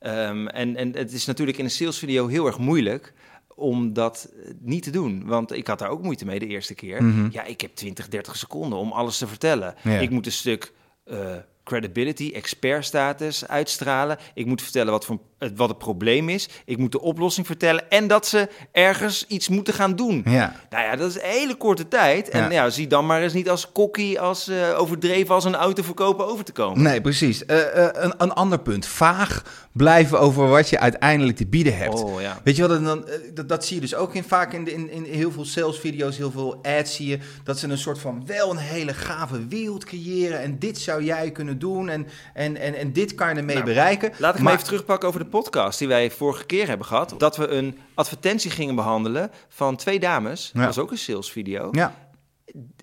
Ehm, 0.00 0.46
en, 0.46 0.76
en 0.76 0.96
het 0.96 1.12
is 1.12 1.26
natuurlijk 1.26 1.58
in 1.58 1.64
een 1.64 1.70
salesvideo 1.70 2.26
heel 2.26 2.46
erg 2.46 2.58
moeilijk 2.58 3.12
om 3.54 3.92
dat 3.92 4.32
eh, 4.44 4.50
niet 4.60 4.82
te 4.82 4.90
doen. 4.90 5.26
Want 5.26 5.52
ik 5.52 5.66
had 5.66 5.78
daar 5.78 5.88
ook 5.88 6.02
moeite 6.02 6.24
mee 6.24 6.38
de 6.38 6.46
eerste 6.46 6.74
keer. 6.74 7.02
Mhm. 7.02 7.28
Ja, 7.30 7.44
ik 7.44 7.60
heb 7.60 7.74
20, 7.74 8.08
30 8.08 8.36
seconden 8.36 8.78
om 8.78 8.92
alles 8.92 9.18
te 9.18 9.26
vertellen. 9.26 9.74
Ja. 9.82 9.98
Ik 9.98 10.10
moet 10.10 10.26
een 10.26 10.32
stuk 10.32 10.72
eh, 11.04 11.36
credibility, 11.64 12.30
expertstatus 12.34 13.48
uitstralen. 13.48 14.18
Ik 14.34 14.46
moet 14.46 14.62
vertellen 14.62 14.92
wat, 14.92 15.04
voor, 15.04 15.18
het- 15.40 15.56
wat 15.56 15.68
het 15.68 15.78
probleem 15.78 16.28
is. 16.28 16.48
Ik 16.64 16.78
moet 16.78 16.92
de 16.92 17.00
oplossing 17.00 17.46
vertellen. 17.46 17.90
En 17.90 18.06
dat 18.06 18.26
ze 18.26 18.48
ergens 18.72 19.24
iets 19.28 19.48
moeten 19.48 19.74
gaan 19.74 19.96
doen. 19.96 20.22
ja. 20.26 20.54
Nou 20.70 20.84
ja, 20.84 20.96
dat 20.96 21.08
is 21.10 21.14
een 21.14 21.28
hele 21.28 21.54
korte 21.54 21.88
tijd. 21.88 22.28
En 22.28 22.42
Ja. 22.42 22.50
ja, 22.50 22.70
zie 22.70 22.86
dan 22.86 23.06
maar 23.06 23.22
eens 23.22 23.32
niet 23.32 23.50
als 23.50 23.72
kokkie, 23.72 24.20
als 24.20 24.48
eh, 24.48 24.78
overdreven 24.80 25.34
als 25.34 25.44
een 25.44 25.54
autoverkoper 25.54 26.26
over 26.26 26.44
te 26.44 26.52
komen. 26.52 26.82
Nee, 26.82 27.00
precies. 27.00 27.44
Eh, 27.44 27.84
eh, 27.86 27.88
een, 27.92 28.14
een 28.18 28.32
ander 28.32 28.58
punt. 28.60 28.86
Vaag 28.86 29.42
blijven 29.72 30.20
over 30.20 30.48
wat 30.48 30.68
je 30.68 30.78
uiteindelijk 30.78 31.36
te 31.36 31.46
bieden 31.46 31.76
hebt. 31.76 32.02
Oh 32.02 32.20
ja. 32.20 32.40
Weet 32.44 32.56
je 32.56 32.68
wat, 32.68 32.84
dan, 32.84 33.04
dat, 33.34 33.48
dat 33.48 33.64
zie 33.64 33.74
je 33.74 33.80
dus 33.80 33.94
ook 33.94 34.14
in, 34.14 34.24
vaak 34.24 34.52
in, 34.52 34.64
de- 34.64 34.72
in, 34.72 34.90
in 34.90 35.04
heel 35.04 35.30
veel 35.32 35.44
salesvideo's, 35.44 36.16
heel 36.16 36.30
veel 36.30 36.58
ads 36.62 36.94
zie 36.94 37.06
je, 37.08 37.18
dat 37.44 37.58
ze 37.58 37.68
een 37.68 37.78
soort 37.78 37.98
van 37.98 38.22
wel 38.26 38.50
een 38.50 38.56
hele 38.56 38.94
gave 38.94 39.46
wereld 39.48 39.84
creëren 39.84 40.40
en 40.40 40.58
dit 40.58 40.78
zou 40.78 41.04
jij 41.04 41.30
kunnen 41.30 41.58
doen 41.58 41.88
en, 41.88 42.06
en, 42.34 42.56
en, 42.56 42.74
en 42.74 42.92
dit 42.92 43.14
kan 43.14 43.28
je 43.28 43.34
ermee 43.34 43.54
Nou, 43.54 43.66
bereiken. 43.66 44.12
Laat 44.18 44.34
ik 44.34 44.40
Maar- 44.40 44.48
me 44.52 44.52
even 44.58 44.64
terugpakken 44.68 45.08
over 45.08 45.20
de 45.20 45.26
podcast 45.30 45.78
die 45.78 45.88
wij 45.88 46.10
vorige 46.10 46.44
keer 46.46 46.68
hebben 46.68 46.86
gehad. 46.86 47.14
Dat 47.18 47.36
we 47.36 47.48
een 47.48 47.78
advertentie 47.94 48.50
gingen 48.50 48.74
behandelen 48.74 49.30
van 49.48 49.76
twee 49.76 50.00
dames. 50.00 50.50
Ja. 50.52 50.58
Dat 50.58 50.74
was 50.74 50.84
ook 50.84 50.90
een 50.90 50.98
salesvideo. 50.98 51.68
Ja, 51.72 51.94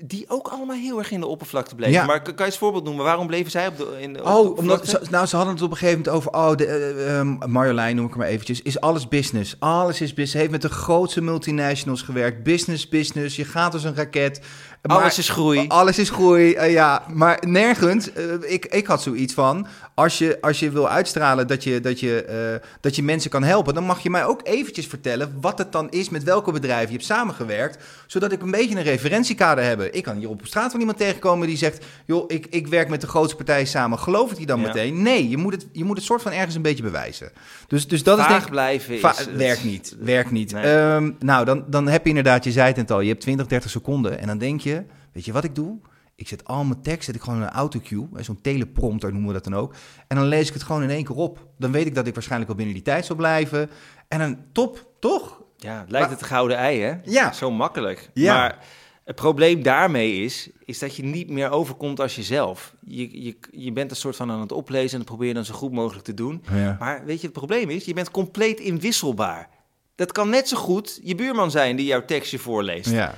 Die 0.04 0.26
ook 0.30 0.48
allemaal 0.48 0.76
heel 0.76 0.98
erg 0.98 1.12
in 1.12 1.20
de 1.20 1.26
oppervlakte 1.28 1.76
bleven. 1.76 1.94
Ja. 1.94 2.06
Maar 2.06 2.22
kan 2.22 2.34
je 2.38 2.44
eens 2.44 2.58
voorbeeld 2.58 2.84
noemen? 2.84 3.06
Waarom 3.06 3.28
bleven 3.28 3.52
zij 3.52 3.68
op 3.68 3.78
de, 3.78 3.98
in 4.00 4.14
de, 4.14 4.24
Oh, 4.24 4.58
omdat 4.58 4.88
ze, 4.88 5.02
nou, 5.10 5.26
ze 5.26 5.36
hadden 5.36 5.54
het 5.54 5.64
op 5.64 5.72
een 5.72 5.78
gegeven 5.78 6.00
moment 6.00 6.16
over. 6.18 6.32
Oh, 6.40 6.56
de, 6.56 6.66
eh, 6.66 7.20
ehm, 7.20 7.52
Marjolein 7.52 7.96
noem 7.96 8.06
ik 8.06 8.16
maar 8.16 8.28
eventjes. 8.28 8.62
Is 8.62 8.80
alles 8.80 9.08
business? 9.08 9.56
Alles 9.60 10.02
is 10.02 10.10
business. 10.14 10.34
Heeft 10.34 10.52
met 10.52 10.62
de 10.62 10.70
grootste 10.70 11.22
multinationals 11.22 12.02
gewerkt. 12.02 12.44
Business, 12.44 12.90
business. 12.90 13.36
Je 13.36 13.46
gaat 13.46 13.74
als 13.74 13.84
een 13.84 13.96
raket. 13.96 14.42
Alles 14.88 15.18
is 15.18 15.30
groei. 15.30 15.66
Alles 15.68 15.98
is 16.00 16.10
groei, 16.10 16.54
eh, 16.54 16.72
ja. 16.72 17.04
Maar 17.14 17.44
nergens, 17.48 18.14
eh, 18.14 18.24
ik, 18.42 18.66
ik 18.66 18.88
had 18.88 19.02
zoiets 19.02 19.34
van... 19.34 19.68
Als 19.94 20.18
je, 20.18 20.38
als 20.42 20.60
je 20.60 20.70
wil 20.72 20.90
uitstralen 20.90 21.48
dat 21.48 21.64
je, 21.64 21.80
dat, 21.80 22.00
je, 22.00 22.24
eh, 22.24 22.68
dat 22.82 22.96
je 22.96 23.04
mensen 23.04 23.30
kan 23.30 23.44
helpen... 23.44 23.74
dan 23.74 23.84
mag 23.84 24.00
je 24.00 24.10
mij 24.10 24.26
ook 24.26 24.40
eventjes 24.44 24.88
vertellen 24.88 25.38
wat 25.42 25.58
het 25.58 25.72
dan 25.72 25.90
is... 25.90 26.10
met 26.10 26.24
welke 26.24 26.52
bedrijven 26.52 26.88
je 26.88 26.94
hebt 26.94 27.06
samengewerkt... 27.06 27.84
zodat 28.08 28.32
ik 28.32 28.42
een 28.42 28.52
beetje 28.52 28.76
een 28.76 28.84
referentiekader 28.84 29.64
heb. 29.64 29.82
Ik 29.82 30.04
kan 30.04 30.18
hier 30.18 30.30
op 30.30 30.42
straat 30.44 30.72
van 30.72 30.80
iemand 30.80 30.98
tegenkomen 30.98 31.48
die 31.48 31.58
zegt... 31.58 31.86
joh, 32.06 32.24
ik, 32.28 32.48
ik 32.50 32.68
werk 32.68 32.90
met 32.90 33.02
de 33.02 33.08
grootste 33.08 33.36
partijen 33.36 33.68
samen. 33.68 34.00
Geloof 34.00 34.32
ik 34.32 34.38
die 34.38 34.46
dan 34.46 34.60
Ja. 34.60 34.68
meteen? 34.68 35.02
Nee, 35.02 35.30
je 35.30 35.38
moet, 35.38 35.54
het, 35.54 35.68
je 35.72 35.84
moet 35.84 35.98
het 35.98 36.06
soort 36.06 36.22
van 36.22 36.32
ergens 36.32 36.56
een 36.56 36.62
beetje 36.62 36.84
bewijzen. 36.84 37.32
Dus, 37.68 37.88
dus 37.88 38.04
dat 38.04 38.20
is 38.20 38.28
denk 38.28 38.42
ik... 38.42 38.50
blijven 38.50 39.00
Va- 39.00 39.12
is 39.12 39.18
het- 39.18 39.36
werkt 39.36 39.64
niet, 39.64 39.96
werkt 40.00 40.32
niet. 40.32 40.52
Nee. 40.52 40.64
Ehm, 40.64 41.12
nou, 41.20 41.46
dan, 41.46 41.64
dan 41.68 41.88
heb 41.88 42.04
je 42.04 42.10
inderdaad, 42.10 42.44
je 42.44 42.52
zei 42.52 42.68
het 42.68 42.76
net 42.76 42.92
al, 42.92 43.00
je 43.02 43.10
hebt 43.10 43.22
20, 43.22 43.48
30 43.48 43.70
seconden. 43.72 44.20
En 44.20 44.28
dan 44.28 44.38
denk 44.38 44.62
je, 44.62 44.77
weet 45.14 45.26
je 45.26 45.32
wat 45.32 45.44
ik 45.44 45.56
doe? 45.56 45.80
Ik 46.16 46.28
zet 46.28 46.46
al 46.46 46.64
mijn 46.64 46.82
tekst, 46.82 47.06
zet 47.06 47.16
ik 47.16 47.22
gewoon 47.22 47.40
in 47.40 47.46
een 47.46 47.52
autocue, 47.52 48.08
zo'n 48.16 48.42
teleprompter 48.42 49.12
noemen 49.12 49.28
we 49.28 49.34
dat 49.34 49.44
dan 49.44 49.56
ook. 49.56 49.74
En 50.08 50.16
dan 50.16 50.26
lees 50.26 50.48
ik 50.48 50.54
het 50.54 50.64
gewoon 50.64 50.84
in 50.84 50.90
één 50.90 51.04
keer 51.04 51.16
op. 51.16 51.48
Dan 51.58 51.72
weet 51.72 51.86
ik 51.86 51.96
dat 51.96 52.08
ik 52.08 52.14
waarschijnlijk 52.14 52.50
wel 52.50 52.58
binnen 52.58 52.76
die 52.76 52.94
tijd 52.94 53.06
zal 53.06 53.16
blijven. 53.16 53.70
En 54.08 54.20
dan 54.20 54.38
top, 54.52 54.88
toch? 55.00 55.42
Ja, 55.58 55.80
het 55.80 55.92
lijkt 55.92 56.10
het 56.10 56.24
gouden 56.24 56.58
ei, 56.58 56.82
hè? 56.82 56.96
Ja. 57.04 57.32
Zo 57.32 57.52
makkelijk. 57.52 58.10
Ja. 58.14 58.34
Maar 58.34 58.66
het 59.04 59.16
probleem 59.16 59.64
daarmee 59.64 60.24
is, 60.24 60.50
is 60.66 60.80
dat 60.80 60.96
je 60.96 61.04
niet 61.04 61.30
meer 61.30 61.50
overkomt 61.50 62.00
als 62.00 62.16
jezelf. 62.16 62.76
Je, 62.86 63.24
je, 63.24 63.38
je 63.52 63.72
bent 63.72 63.92
een 63.92 63.98
soort 63.98 64.16
van 64.16 64.32
aan 64.32 64.42
het 64.42 64.52
oplezen 64.52 64.92
en 64.92 64.98
dat 64.98 65.06
probeer 65.06 65.28
je 65.28 65.34
dan 65.34 65.46
zo 65.46 65.54
goed 65.54 65.72
mogelijk 65.72 66.06
te 66.06 66.14
doen. 66.14 66.44
Ja. 66.54 66.76
Maar 66.80 67.06
weet 67.06 67.22
je, 67.22 67.28
het 67.28 67.36
probleem 67.36 67.70
is, 67.70 67.86
je 67.86 67.94
bent 67.94 68.12
compleet 68.12 68.60
inwisselbaar. 68.60 69.50
Dat 69.96 70.12
kan 70.12 70.30
net 70.30 70.48
zo 70.48 70.58
goed 70.58 71.00
je 71.04 71.16
buurman 71.16 71.52
zijn 71.52 71.76
die 71.76 71.86
jouw 71.86 72.06
tekstje 72.06 72.40
voorleest. 72.40 72.90
Ja. 72.90 73.14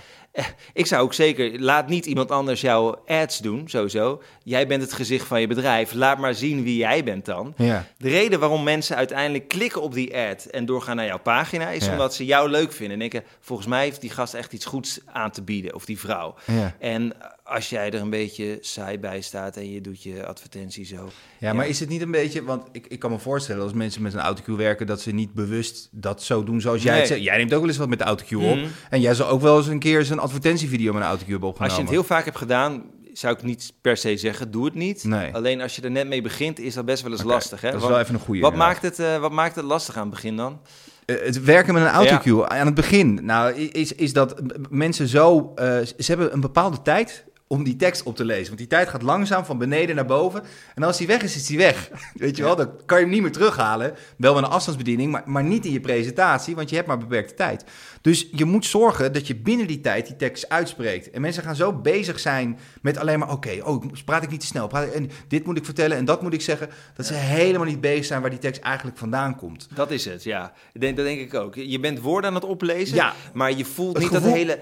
Ik 0.74 0.86
zou 0.86 1.04
ook 1.04 1.14
zeker, 1.14 1.60
laat 1.60 1.88
niet 1.88 2.06
iemand 2.06 2.32
anders 2.32 2.62
jouw 2.62 3.04
ads 3.08 3.38
doen, 3.40 3.64
sowieso. 3.70 4.22
Jij 4.44 4.68
bent 4.68 4.82
het 4.82 4.94
gezicht 4.94 5.28
van 5.28 5.42
je 5.42 5.48
bedrijf. 5.48 5.94
Laat 5.94 6.18
maar 6.18 6.34
zien 6.34 6.64
wie 6.64 6.78
jij 6.78 7.04
bent 7.04 7.26
dan. 7.26 7.54
Ja. 7.58 7.86
De 7.98 8.10
reden 8.10 8.40
waarom 8.40 8.64
mensen 8.64 8.96
uiteindelijk 8.96 9.48
klikken 9.48 9.82
op 9.82 9.94
die 9.94 10.18
ad 10.18 10.46
en 10.46 10.66
doorgaan 10.66 10.96
naar 10.96 11.06
jouw 11.06 11.20
pagina, 11.20 11.70
is 11.70 11.86
Ja. 11.86 11.92
omdat 11.92 12.14
ze 12.14 12.26
jou 12.26 12.50
leuk 12.50 12.72
vinden. 12.72 12.94
En 12.94 13.00
denken, 13.10 13.24
volgens 13.40 13.68
mij 13.68 13.84
heeft 13.84 14.02
die 14.02 14.10
gast 14.10 14.34
echt 14.34 14.54
iets 14.54 14.66
goeds 14.66 15.00
aan 15.06 15.32
te 15.32 15.42
bieden, 15.42 15.76
of 15.76 15.86
die 15.86 16.00
vrouw. 16.00 16.36
Ja. 16.46 16.76
En 16.80 17.14
als 17.50 17.70
jij 17.70 17.92
er 17.92 18.02
een 18.02 18.10
beetje 18.10 18.58
saai 18.62 19.00
bij 19.00 19.22
staat 19.22 19.58
en 19.58 19.72
je 19.72 19.82
doet 19.82 20.04
je 20.04 20.26
advertentie 20.26 20.86
zo. 20.86 21.10
Ja, 21.38 21.54
maar 21.54 21.68
is 21.68 21.80
het 21.80 21.90
niet 21.90 22.02
een 22.02 22.12
beetje, 22.12 22.44
want 22.44 22.68
ik, 22.72 22.86
ik 22.88 23.00
kan 23.00 23.12
me 23.12 23.20
voorstellen 23.20 23.64
als 23.64 23.74
mensen 23.74 24.02
met 24.02 24.14
een 24.14 24.20
autocue 24.20 24.56
werken, 24.56 24.88
dat 24.88 25.02
ze 25.02 25.12
niet 25.12 25.34
bewust 25.34 25.90
dat 25.92 26.24
zo 26.24 26.44
doen 26.44 26.62
zoals 26.62 26.82
jij 26.84 26.92
Nee. 26.92 27.00
het 27.00 27.10
zegt. 27.10 27.24
Jij 27.24 27.38
neemt 27.38 27.54
ook 27.54 27.60
wel 27.60 27.70
eens 27.70 27.78
wat 27.78 27.90
met 27.90 28.00
de 28.00 28.06
autocue 28.06 28.44
op. 28.52 28.56
Mhm. 28.56 28.68
En 28.90 29.02
jij 29.02 29.14
zou 29.14 29.30
ook 29.30 29.42
wel 29.42 29.58
eens 29.58 29.68
een 29.68 29.80
keer 29.80 30.00
eens 30.00 30.10
een 30.10 30.20
advertentievideo 30.20 30.94
met 30.94 31.02
een 31.02 31.08
autocue 31.08 31.32
hebben 31.32 31.50
opgenomen. 31.50 31.78
Als 31.78 31.86
je 31.86 31.94
het 31.96 32.00
heel 32.06 32.16
vaak 32.16 32.26
hebt 32.26 32.38
gedaan, 32.38 32.84
zou 33.14 33.36
ik 33.36 33.44
niet 33.44 33.74
per 33.82 33.98
se 33.98 34.18
zeggen, 34.18 34.52
doe 34.52 34.66
het 34.66 34.74
niet. 34.74 35.04
Nee. 35.04 35.34
Alleen 35.34 35.62
als 35.62 35.76
je 35.76 35.82
er 35.82 35.92
net 35.92 36.08
mee 36.08 36.22
begint, 36.22 36.60
is 36.60 36.74
dat 36.74 36.86
best 36.86 37.04
wel 37.04 37.12
eens 37.12 37.24
lastig. 37.24 37.62
Hè? 37.62 37.72
Dat 37.72 37.82
is 37.82 37.88
wel 37.88 38.00
even 38.00 38.14
een 38.14 38.20
goede. 38.20 38.42
wat, 38.42 38.56
maakt 38.56 38.82
het, 38.82 39.00
eh, 39.00 39.18
wat 39.18 39.32
maakt 39.32 39.56
het 39.56 39.66
lastig 39.66 39.96
aan 39.96 40.02
het 40.02 40.10
begin 40.12 40.36
dan? 40.36 40.62
Eh, 41.06 41.16
het 41.26 41.44
werken 41.44 41.74
met 41.74 41.84
een 41.84 41.90
autocue 41.90 42.48
aan 42.48 42.66
het 42.66 42.76
begin, 42.76 43.20
nou, 43.26 43.54
is, 43.54 43.94
is 43.94 44.14
dat 44.14 44.42
mensen 44.70 45.08
zo... 45.08 45.52
eh, 45.56 45.66
ze 45.80 46.06
hebben 46.06 46.34
een 46.34 46.42
bepaalde 46.42 46.82
tijd 46.82 47.26
om 47.52 47.64
die 47.64 47.76
tekst 47.76 48.04
op 48.04 48.16
te 48.16 48.26
lezen. 48.26 48.46
Want 48.46 48.58
die 48.58 48.68
tijd 48.68 48.90
gaat 48.90 49.02
langzaam 49.02 49.46
van 49.46 49.58
beneden 49.58 49.96
naar 49.96 50.06
boven. 50.06 50.44
En 50.76 50.84
als 50.84 50.98
die 50.98 51.08
weg 51.08 51.22
is, 51.22 51.36
is 51.36 51.46
die 51.46 51.58
weg. 51.58 51.90
Weet 52.14 52.38
je 52.38 52.44
wel, 52.44 52.56
dan 52.56 52.72
kan 52.86 52.98
je 52.98 53.04
hem 53.04 53.14
niet 53.14 53.22
meer 53.22 53.32
terughalen. 53.32 53.94
Wel 54.18 54.34
met 54.34 54.44
een 54.44 54.50
afstandsbediening, 54.50 55.12
maar, 55.12 55.24
maar 55.26 55.44
niet 55.44 55.66
in 55.66 55.72
je 55.72 55.80
presentatie, 55.80 56.56
want 56.56 56.70
je 56.70 56.76
hebt 56.76 56.88
maar 56.88 56.98
beperkte 56.98 57.34
tijd. 57.34 57.64
Dus 58.02 58.28
je 58.32 58.46
moet 58.46 58.66
zorgen 58.66 59.14
dat 59.14 59.28
je 59.28 59.36
binnen 59.36 59.68
die 59.68 59.82
tijd 59.82 60.08
die 60.08 60.16
tekst 60.16 60.50
uitspreekt. 60.50 61.10
En 61.10 61.22
mensen 61.22 61.44
gaan 61.44 61.56
zo 61.56 61.74
bezig 61.74 62.20
zijn 62.20 62.60
met 62.82 62.98
alleen 62.98 63.20
maar... 63.20 63.32
oké, 63.32 63.60
oh, 63.64 63.84
praat 64.06 64.24
ik 64.24 64.30
niet 64.30 64.40
te 64.40 64.46
snel? 64.46 64.68
Praat 64.68 64.86
ik, 64.86 64.94
en 64.94 65.10
dit 65.28 65.46
moet 65.46 65.58
ik 65.58 65.66
vertellen 65.66 65.98
en 65.98 66.06
dat 66.06 66.22
moet 66.22 66.34
ik 66.34 66.42
zeggen. 66.42 66.70
Dat 66.96 67.06
ze 67.06 67.14
helemaal 67.14 67.66
niet 67.66 67.82
bezig 67.82 68.06
zijn 68.06 68.22
waar 68.22 68.30
die 68.30 68.40
tekst 68.40 68.62
eigenlijk 68.62 68.98
vandaan 68.98 69.36
komt. 69.36 69.68
Dat 69.74 69.92
is 69.92 70.06
het, 70.06 70.24
ja. 70.24 70.54
Ik 70.74 70.82
denk, 70.82 70.96
dat 70.98 71.06
denk 71.06 71.20
ik 71.20 71.34
ook. 71.34 71.56
Je 71.56 71.80
bent 71.80 72.00
woorden 72.00 72.30
aan 72.30 72.36
het 72.36 72.46
oplezen, 72.46 72.96
Ja. 72.96 73.14
maar 73.34 73.54
je 73.54 73.66
voelt 73.66 73.98
niet 73.98 74.08
gevoel- 74.08 74.22
dat 74.22 74.32
hele... 74.34 74.60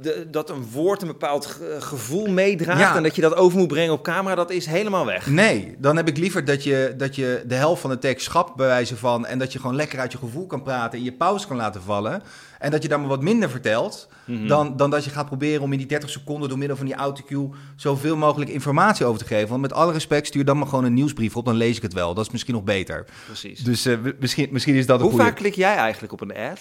De, 0.00 0.26
dat 0.30 0.50
een 0.50 0.66
woord 0.70 1.02
een 1.02 1.08
bepaald 1.08 1.46
ge- 1.46 1.76
gevoel 2.24 2.44
meedraagt 2.44 2.80
Ja. 2.80 2.96
en 2.96 3.02
dat 3.02 3.14
je 3.14 3.20
dat 3.20 3.36
over 3.36 3.58
moet 3.58 3.68
brengen 3.68 3.92
op 3.92 4.02
camera, 4.02 4.34
dat 4.34 4.50
is 4.50 4.66
helemaal 4.66 5.06
weg. 5.06 5.26
Nee, 5.26 5.74
dan 5.78 5.96
heb 5.96 6.08
ik 6.08 6.16
liever 6.16 6.44
dat 6.44 6.64
je, 6.64 6.94
dat 6.96 7.16
je 7.16 7.44
de 7.46 7.54
helft 7.54 7.80
van 7.80 7.90
de 7.90 7.98
tekst 7.98 8.24
schapt 8.24 8.54
bij 8.54 8.66
wijze 8.66 8.96
van... 8.96 9.26
en 9.26 9.38
dat 9.38 9.52
je 9.52 9.58
gewoon 9.58 9.76
lekker 9.76 9.98
uit 9.98 10.12
je 10.12 10.18
gevoel 10.18 10.46
kan 10.46 10.62
praten 10.62 10.98
en 10.98 11.04
je 11.04 11.12
pauze 11.12 11.46
kan 11.46 11.56
laten 11.56 11.82
vallen... 11.82 12.22
en 12.58 12.70
dat 12.70 12.82
je 12.82 12.88
dan 12.88 13.00
maar 13.00 13.08
wat 13.08 13.22
minder 13.22 13.50
vertelt... 13.50 14.08
Mhm. 14.24 14.46
dan, 14.46 14.76
dan 14.76 14.90
dat 14.90 15.04
je 15.04 15.10
gaat 15.10 15.26
proberen 15.26 15.62
om 15.62 15.72
in 15.72 15.78
die 15.78 15.86
30 15.86 16.10
seconden... 16.10 16.48
door 16.48 16.58
middel 16.58 16.76
van 16.76 16.86
die 16.86 16.94
autocue 16.94 17.50
zoveel 17.76 18.16
mogelijk 18.16 18.50
informatie 18.50 19.06
over 19.06 19.18
te 19.20 19.26
geven. 19.26 19.48
Want 19.48 19.60
met 19.60 19.72
alle 19.72 19.92
respect, 19.92 20.26
stuur 20.26 20.44
dan 20.44 20.58
maar 20.58 20.68
gewoon 20.68 20.84
een 20.84 20.94
nieuwsbrief 20.94 21.36
op... 21.36 21.44
dan 21.44 21.54
lees 21.54 21.76
ik 21.76 21.82
het 21.82 21.92
wel. 21.92 22.14
Dat 22.14 22.26
is 22.26 22.32
misschien 22.32 22.54
nog 22.54 22.64
beter. 22.64 23.06
Precies. 23.26 23.60
Dus 23.60 23.86
eh, 23.86 23.96
misschien, 24.20 24.48
misschien 24.50 24.74
is 24.74 24.86
dat 24.86 24.96
een 24.96 25.02
Hoe 25.02 25.10
goede... 25.10 25.26
vaak 25.26 25.36
klik 25.36 25.54
jij 25.54 25.74
eigenlijk 25.76 26.12
op 26.12 26.20
een 26.20 26.36
ad? 26.36 26.58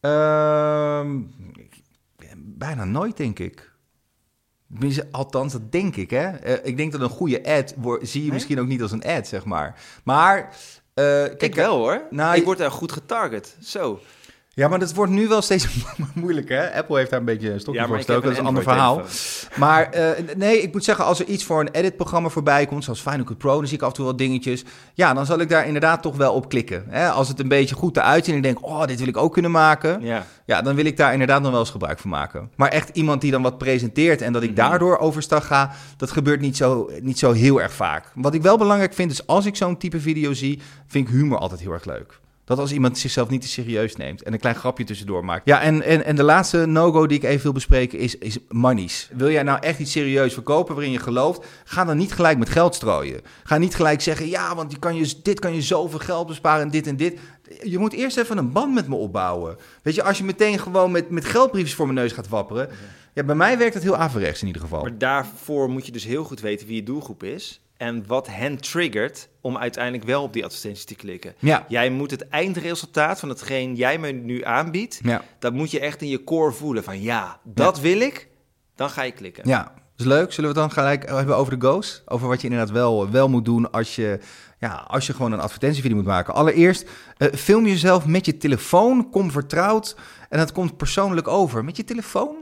Ehm, 0.00 1.20
bijna 2.36 2.84
nooit, 2.84 3.16
denk 3.16 3.38
ik. 3.38 3.71
Althans, 5.10 5.52
dat 5.52 5.72
denk 5.72 5.96
ik, 5.96 6.10
hè. 6.10 6.28
Eh, 6.28 6.58
ik 6.62 6.76
denk 6.76 6.92
dat 6.92 7.00
een 7.00 7.08
goede 7.08 7.44
ad 7.44 7.74
zie 8.00 8.20
je 8.20 8.26
Nee? 8.26 8.32
misschien 8.32 8.60
ook 8.60 8.66
niet 8.66 8.82
als 8.82 8.92
een 8.92 9.02
ad, 9.04 9.26
zeg 9.26 9.44
maar. 9.44 9.80
Maar, 10.04 10.38
eh, 10.94 11.04
kijk, 11.04 11.42
ik 11.42 11.54
wel 11.54 11.76
hoor. 11.76 12.02
nou, 12.10 12.36
ik 12.36 12.44
word 12.44 12.58
daar 12.58 12.70
goed 12.70 12.92
getarget. 12.92 13.56
Zo. 13.60 14.00
Ja, 14.54 14.68
maar 14.68 14.78
dat 14.78 14.94
wordt 14.94 15.12
nu 15.12 15.28
wel 15.28 15.42
steeds 15.42 15.66
moeilijker, 16.14 16.56
hè. 16.58 16.72
Apple 16.74 16.96
heeft 16.98 17.10
daar 17.10 17.18
een 17.18 17.24
beetje 17.26 17.52
een 17.52 17.60
stokje 17.60 17.80
Ja, 17.80 17.86
voor 17.86 17.96
gestoken, 17.96 18.22
dat 18.22 18.32
is 18.32 18.38
een 18.38 18.46
ander 18.46 18.62
verhaal. 18.62 19.02
Maar 19.56 19.90
eh, 19.90 20.34
nee, 20.36 20.62
ik 20.62 20.72
moet 20.72 20.84
zeggen, 20.84 21.04
als 21.04 21.20
er 21.20 21.26
iets 21.26 21.44
voor 21.44 21.60
een 21.60 21.68
editprogramma 21.70 22.28
voorbij 22.28 22.66
komt, 22.66 22.84
zoals 22.84 23.00
Final 23.00 23.24
Cut 23.24 23.38
Pro, 23.38 23.56
dan 23.56 23.66
zie 23.66 23.76
ik 23.76 23.82
af 23.82 23.88
en 23.88 23.94
toe 23.94 24.04
wel 24.04 24.16
dingetjes. 24.16 24.64
Ja, 24.94 25.14
dan 25.14 25.26
zal 25.26 25.38
ik 25.40 25.48
daar 25.48 25.66
inderdaad 25.66 26.02
toch 26.02 26.16
wel 26.16 26.32
op 26.34 26.48
klikken. 26.48 26.84
Hè? 26.88 27.08
Als 27.10 27.28
het 27.28 27.40
een 27.40 27.48
beetje 27.48 27.74
goed 27.74 27.96
eruit 27.96 28.24
ziet 28.24 28.32
en 28.34 28.36
ik 28.40 28.44
denk, 28.46 28.66
oh, 28.66 28.86
dit 28.86 28.98
wil 28.98 29.08
ik 29.08 29.16
ook 29.16 29.32
kunnen 29.32 29.50
maken. 29.50 30.00
Ja. 30.00 30.26
Ja, 30.46 30.62
dan 30.62 30.74
wil 30.74 30.84
ik 30.84 30.96
daar 30.96 31.12
inderdaad 31.12 31.42
nog 31.42 31.50
wel 31.50 31.60
eens 31.60 31.70
gebruik 31.70 31.98
van 31.98 32.10
maken. 32.10 32.50
Maar 32.56 32.68
echt 32.68 32.88
iemand 32.96 33.20
die 33.20 33.30
dan 33.30 33.42
wat 33.42 33.58
presenteert 33.58 34.22
en 34.22 34.32
dat 34.32 34.42
ik 34.42 34.48
Mhm. 34.50 34.58
daardoor 34.58 34.98
overstag 34.98 35.46
ga, 35.46 35.70
dat 35.96 36.10
gebeurt 36.10 36.40
niet 36.40 36.56
zo, 36.56 36.90
niet 37.00 37.18
zo 37.18 37.32
heel 37.32 37.60
erg 37.62 37.72
vaak. 37.72 38.04
Wat 38.14 38.34
ik 38.34 38.42
wel 38.42 38.58
belangrijk 38.58 38.94
vind, 38.94 39.10
is 39.10 39.26
als 39.26 39.46
ik 39.46 39.56
zo'n 39.56 39.76
type 39.76 40.00
video 40.00 40.32
zie, 40.32 40.60
vind 40.86 41.08
ik 41.08 41.14
humor 41.14 41.38
altijd 41.38 41.60
heel 41.60 41.72
erg 41.72 41.84
leuk. 41.84 42.20
Dat 42.44 42.58
als 42.58 42.72
iemand 42.72 42.98
zichzelf 42.98 43.28
niet 43.28 43.40
te 43.40 43.48
serieus 43.48 43.96
neemt 43.96 44.22
en 44.22 44.32
een 44.32 44.38
klein 44.38 44.54
grapje 44.54 44.84
tussendoor 44.84 45.24
maakt. 45.24 45.46
Ja, 45.46 45.60
en, 45.60 45.82
en, 45.82 46.04
en 46.04 46.16
de 46.16 46.22
laatste 46.22 46.66
no-go 46.66 47.06
die 47.06 47.16
ik 47.16 47.24
even 47.24 47.42
wil 47.42 47.52
bespreken 47.52 47.98
is, 47.98 48.18
is 48.18 48.38
monies. 48.48 49.08
Wil 49.12 49.30
jij 49.30 49.42
nou 49.42 49.58
echt 49.60 49.78
iets 49.78 49.92
serieus 49.92 50.32
verkopen 50.32 50.74
waarin 50.74 50.92
je 50.92 50.98
gelooft? 50.98 51.46
Ga 51.64 51.84
dan 51.84 51.96
niet 51.96 52.12
gelijk 52.12 52.38
met 52.38 52.48
geld 52.48 52.74
strooien. 52.74 53.20
Ga 53.44 53.58
niet 53.58 53.74
gelijk 53.74 54.00
zeggen, 54.00 54.28
ja, 54.28 54.54
want 54.54 54.72
je 54.72 54.78
kan 54.78 54.96
je, 54.96 55.14
dit 55.22 55.40
kan 55.40 55.54
je 55.54 55.62
zoveel 55.62 55.98
geld 55.98 56.26
besparen 56.26 56.62
en 56.62 56.70
dit 56.70 56.86
en 56.86 56.96
dit. 56.96 57.18
Je 57.62 57.78
moet 57.78 57.92
eerst 57.92 58.16
even 58.16 58.38
een 58.38 58.52
band 58.52 58.74
met 58.74 58.88
me 58.88 58.94
opbouwen. 58.94 59.56
Weet 59.82 59.94
je, 59.94 60.02
als 60.02 60.18
je 60.18 60.24
meteen 60.24 60.58
gewoon 60.58 60.90
met, 60.90 61.10
met 61.10 61.24
geldbriefjes 61.24 61.74
voor 61.74 61.86
mijn 61.86 61.98
neus 61.98 62.12
gaat 62.12 62.28
wapperen. 62.28 62.68
Ja, 63.12 63.22
bij 63.24 63.34
mij 63.34 63.58
werkt 63.58 63.74
het 63.74 63.82
heel 63.82 63.96
averechts 63.96 64.40
in 64.40 64.46
ieder 64.46 64.62
geval. 64.62 64.82
Maar 64.82 64.98
daarvoor 64.98 65.70
moet 65.70 65.86
je 65.86 65.92
dus 65.92 66.04
heel 66.04 66.24
goed 66.24 66.40
weten 66.40 66.66
wie 66.66 66.76
je 66.76 66.82
doelgroep 66.82 67.22
is. 67.22 67.61
En 67.82 68.04
wat 68.06 68.26
hen 68.26 68.56
triggert 68.60 69.28
om 69.40 69.56
uiteindelijk 69.56 70.04
wel 70.04 70.22
op 70.22 70.32
die 70.32 70.44
advertentie 70.44 70.86
te 70.86 70.94
klikken. 70.94 71.34
Ja, 71.38 71.64
Jij 71.68 71.90
moet 71.90 72.10
het 72.10 72.28
eindresultaat 72.28 73.20
van 73.20 73.28
hetgeen 73.28 73.74
jij 73.74 73.98
me 73.98 74.10
nu 74.10 74.44
aanbiedt, 74.44 75.00
ja, 75.02 75.22
dat 75.38 75.52
moet 75.52 75.70
je 75.70 75.80
echt 75.80 76.02
in 76.02 76.08
je 76.08 76.24
core 76.24 76.52
voelen. 76.52 76.84
Van 76.84 77.00
ja, 77.02 77.40
dat 77.44 77.80
wil 77.80 78.00
ik, 78.00 78.28
dan 78.74 78.90
ga 78.90 79.02
je 79.02 79.12
klikken. 79.12 79.48
ja. 79.48 79.72
Is 79.96 80.04
leuk. 80.04 80.32
Zullen 80.32 80.54
we 80.54 80.60
het 80.60 80.68
dan 80.68 80.82
gelijk 80.84 81.08
hebben 81.08 81.36
over 81.36 81.58
de 81.58 81.66
go's? 81.66 82.02
Over 82.06 82.28
wat 82.28 82.40
je 82.40 82.48
inderdaad 82.48 82.74
wel, 82.74 83.10
wel 83.10 83.28
moet 83.28 83.44
doen 83.44 83.70
als 83.70 83.96
je, 83.96 84.18
ja, 84.58 84.84
als 84.86 85.06
je 85.06 85.12
gewoon 85.12 85.32
een 85.32 85.40
advertentievideo 85.40 85.96
moet 85.96 86.04
maken. 86.04 86.34
Allereerst, 86.34 86.88
eh, 87.16 87.32
film 87.32 87.66
jezelf 87.66 88.06
met 88.06 88.26
je 88.26 88.36
telefoon. 88.36 89.10
Kom 89.10 89.30
vertrouwd. 89.30 89.96
En 90.28 90.38
dat 90.38 90.52
komt 90.52 90.76
persoonlijk 90.76 91.28
over. 91.28 91.64
Met 91.64 91.76
je 91.76 91.84
telefoon? 91.84 92.41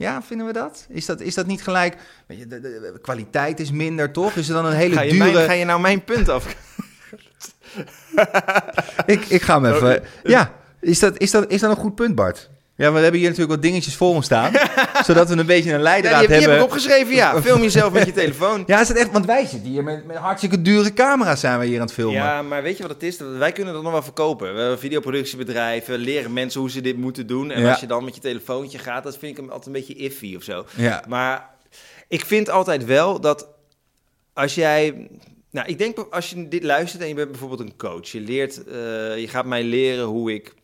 Ja, 0.00 0.22
vinden 0.22 0.46
we 0.46 0.52
dat? 0.52 0.86
Is 0.88 1.06
dat, 1.06 1.20
is 1.20 1.34
dat 1.34 1.46
niet 1.46 1.62
gelijk... 1.62 1.96
Weet 2.26 2.38
je, 2.38 2.46
de, 2.46 2.60
de- 2.60 2.90
de 2.92 2.98
kwaliteit 3.00 3.60
is 3.60 3.70
minder, 3.70 4.12
toch? 4.12 4.34
Is 4.36 4.48
er 4.48 4.54
dan 4.54 4.66
een 4.66 4.72
hele 4.72 4.94
Ga 4.94 5.00
je, 5.00 5.10
dure... 5.12 5.32
mijn, 5.32 5.46
ga 5.46 5.52
je 5.52 5.64
nou 5.64 5.80
mijn 5.80 6.04
punt 6.04 6.28
af? 6.28 6.46
Ik, 9.06 9.24
ik 9.24 9.42
ga 9.42 9.60
hem 9.62 9.74
even... 9.74 10.02
Ja, 10.22 10.52
is 10.80 10.98
dat, 10.98 11.18
is, 11.18 11.30
dat, 11.30 11.50
is 11.50 11.60
dat 11.60 11.70
een 11.70 11.76
goed 11.76 11.94
punt, 11.94 12.14
Bart? 12.14 12.50
Ja, 12.80 12.92
we 12.92 12.98
hebben 12.98 13.20
hier 13.20 13.28
natuurlijk 13.28 13.54
wat 13.54 13.62
dingetjes 13.62 13.96
voor 13.96 14.08
ons 14.08 14.24
staan. 14.24 14.52
zodat 15.06 15.28
we 15.28 15.36
een 15.36 15.46
beetje 15.46 15.70
een 15.70 15.76
Ja, 15.76 15.82
leidraad 15.82 16.18
die, 16.20 16.20
heb, 16.20 16.26
die 16.28 16.36
heb 16.36 16.44
hebben. 16.48 16.58
ik 16.58 16.64
opgeschreven, 16.64 17.14
ja. 17.14 17.40
Film 17.42 17.62
jezelf 17.62 17.92
met 17.92 18.06
je 18.06 18.12
telefoon. 18.12 18.62
Ja, 18.66 18.80
is 18.80 18.88
het 18.88 18.96
echt? 18.96 19.10
Want 19.12 19.26
wij 19.26 19.46
zitten 19.46 19.70
hier 19.70 19.84
met, 19.84 20.06
met 20.06 20.16
hartstikke 20.16 20.62
dure 20.62 20.92
camera's 20.92 21.40
zijn 21.40 21.58
we 21.58 21.66
hier 21.66 21.74
aan 21.80 21.86
het 21.86 21.92
filmen. 21.92 22.14
Ja, 22.22 22.42
maar 22.42 22.62
weet 22.62 22.76
je 22.76 22.82
wat 22.82 22.92
het 22.92 23.02
is? 23.02 23.16
Wij 23.38 23.52
kunnen 23.52 23.74
dat 23.74 23.82
nog 23.82 23.92
wel 23.92 24.02
verkopen. 24.02 24.54
We 24.54 24.60
hebben 24.60 24.78
videoproductiebedrijven, 24.78 25.98
leren 25.98 26.32
mensen 26.32 26.60
hoe 26.60 26.70
ze 26.70 26.80
dit 26.80 26.96
moeten 26.96 27.26
doen. 27.26 27.50
En 27.50 27.62
Ja. 27.62 27.70
als 27.70 27.80
je 27.80 27.86
dan 27.86 28.04
met 28.04 28.14
je 28.14 28.20
telefoontje 28.20 28.78
gaat, 28.78 29.04
dat 29.04 29.16
vind 29.18 29.30
ik 29.32 29.36
hem 29.36 29.46
altijd 29.48 29.66
een 29.66 29.72
beetje 29.72 29.94
iffy 29.94 30.34
of 30.36 30.42
zo. 30.42 30.66
Ja. 30.76 31.04
Maar 31.08 31.48
ik 32.08 32.24
vind 32.24 32.50
altijd 32.50 32.84
wel 32.84 33.20
dat 33.20 33.48
als 34.32 34.54
jij... 34.54 35.08
Nou, 35.50 35.68
ik 35.68 35.78
denk 35.78 35.98
als 36.10 36.30
je 36.30 36.48
dit 36.48 36.62
luistert 36.64 37.02
en 37.02 37.08
je 37.08 37.14
bent 37.14 37.30
bijvoorbeeld 37.30 37.60
een 37.60 37.76
coach. 37.76 38.08
Je 38.08 38.20
leert, 38.20 38.64
eh, 38.64 38.74
je 39.18 39.26
gaat 39.28 39.46
mij 39.46 39.62
leren 39.62 40.04
hoe 40.04 40.34
ik 40.34 40.54